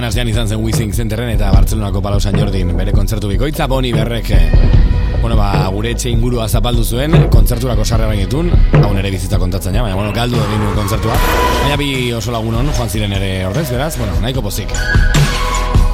Pasaden 0.00 0.14
astean 0.14 0.28
izan 0.32 0.48
zen 0.48 0.62
Wizing 0.64 0.94
Centerren 0.96 1.28
eta 1.28 1.50
Bartzelonako 1.52 2.00
Palau 2.00 2.16
San 2.24 2.32
Jordin 2.32 2.70
bere 2.72 2.92
kontzertu 2.96 3.28
bikoitza 3.28 3.66
Boni 3.68 3.90
Berrek 3.92 4.30
eh, 4.32 4.46
bueno, 5.20 5.34
ba, 5.36 5.66
gure 5.74 5.90
etxe 5.92 6.08
ingurua 6.08 6.46
zapaldu 6.48 6.86
zuen 6.88 7.26
kontzerturako 7.28 7.84
sarre 7.84 8.06
bainetun 8.08 8.48
hau 8.78 8.94
nere 8.96 9.10
bizitza 9.12 9.36
kontatzen 9.36 9.74
ja, 9.76 9.82
baina 9.84 9.98
bueno, 9.98 10.14
galdu 10.16 10.38
egin 10.40 10.62
nuen 10.64 10.78
kontzertua. 10.78 11.18
Baina 11.66 11.76
bi 11.76 11.90
oso 12.16 12.32
lagunon 12.32 12.70
joan 12.78 12.88
ziren 12.88 13.12
ere 13.18 13.28
horrez, 13.50 13.66
beraz, 13.68 13.90
bueno, 13.98 14.14
nahiko 14.22 14.40
pozik. 14.46 14.72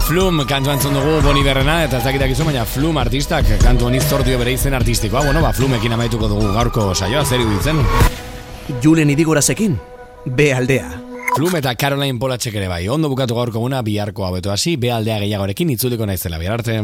Flum 0.07 0.39
kantu 0.47 0.71
antzun 0.77 0.95
dugu 0.95 1.17
Boni 1.25 1.43
Berrena 1.43 1.81
eta 1.89 1.99
ez 1.99 2.07
dakitak 2.07 2.37
izu, 2.37 2.47
baina 2.47 2.63
Flum 2.77 3.03
artistak 3.03 3.51
kantu 3.65 3.89
honi 3.89 3.99
zordio 3.99 4.39
bere 4.39 4.55
izen 4.55 4.79
artistikoa 4.79 5.25
bueno, 5.27 5.43
ba, 5.43 5.51
Flumekin 5.51 5.99
amaituko 5.99 6.31
dugu 6.31 6.55
gaurko 6.55 6.93
saioa, 6.95 7.27
zer 7.27 7.43
iruditzen? 7.43 7.83
Julen 8.87 9.11
idigorazekin, 9.17 9.75
B 10.31 10.53
aldea. 10.55 11.06
Flum 11.37 11.53
eta 11.59 11.75
Caroline 11.77 12.17
Polatxek 12.17 12.55
ere 12.57 12.69
bai. 12.71 12.87
Ondo 12.89 13.11
bukatu 13.13 13.37
gaurko 13.37 13.61
guna 13.61 13.83
biharko 13.85 14.25
haueto 14.25 14.55
hasi, 14.55 14.79
be 14.81 14.89
aldea 14.89 15.19
gehiagorekin 15.21 15.75
itzuliko 15.75 16.09
naizela 16.09 16.41
bihar 16.41 16.57
arte. 16.57 16.81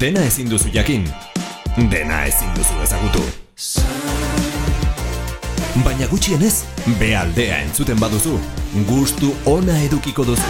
Dena 0.00 0.22
ezin 0.24 0.48
duzu 0.50 0.70
jakin. 0.72 1.02
Dena 1.90 2.22
ezin 2.24 2.48
duzu 2.56 2.78
ezagutu. 2.82 3.20
Baina 5.84 6.08
gutxienez, 6.08 6.62
be 7.00 7.10
aldea 7.16 7.58
entzuten 7.66 8.00
baduzu, 8.00 8.38
gustu 8.88 9.34
ona 9.44 9.76
edukiko 9.84 10.24
duzu. 10.24 10.48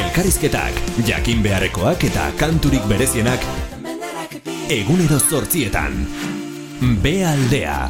Elkarrizketak, 0.00 0.82
jakin 1.06 1.46
beharrekoak 1.46 2.10
eta 2.10 2.26
kanturik 2.42 2.90
berezienak, 2.90 3.46
egunero 4.80 5.22
zortzietan. 5.30 6.06
Be 7.06 7.20
aldea. 7.22 7.82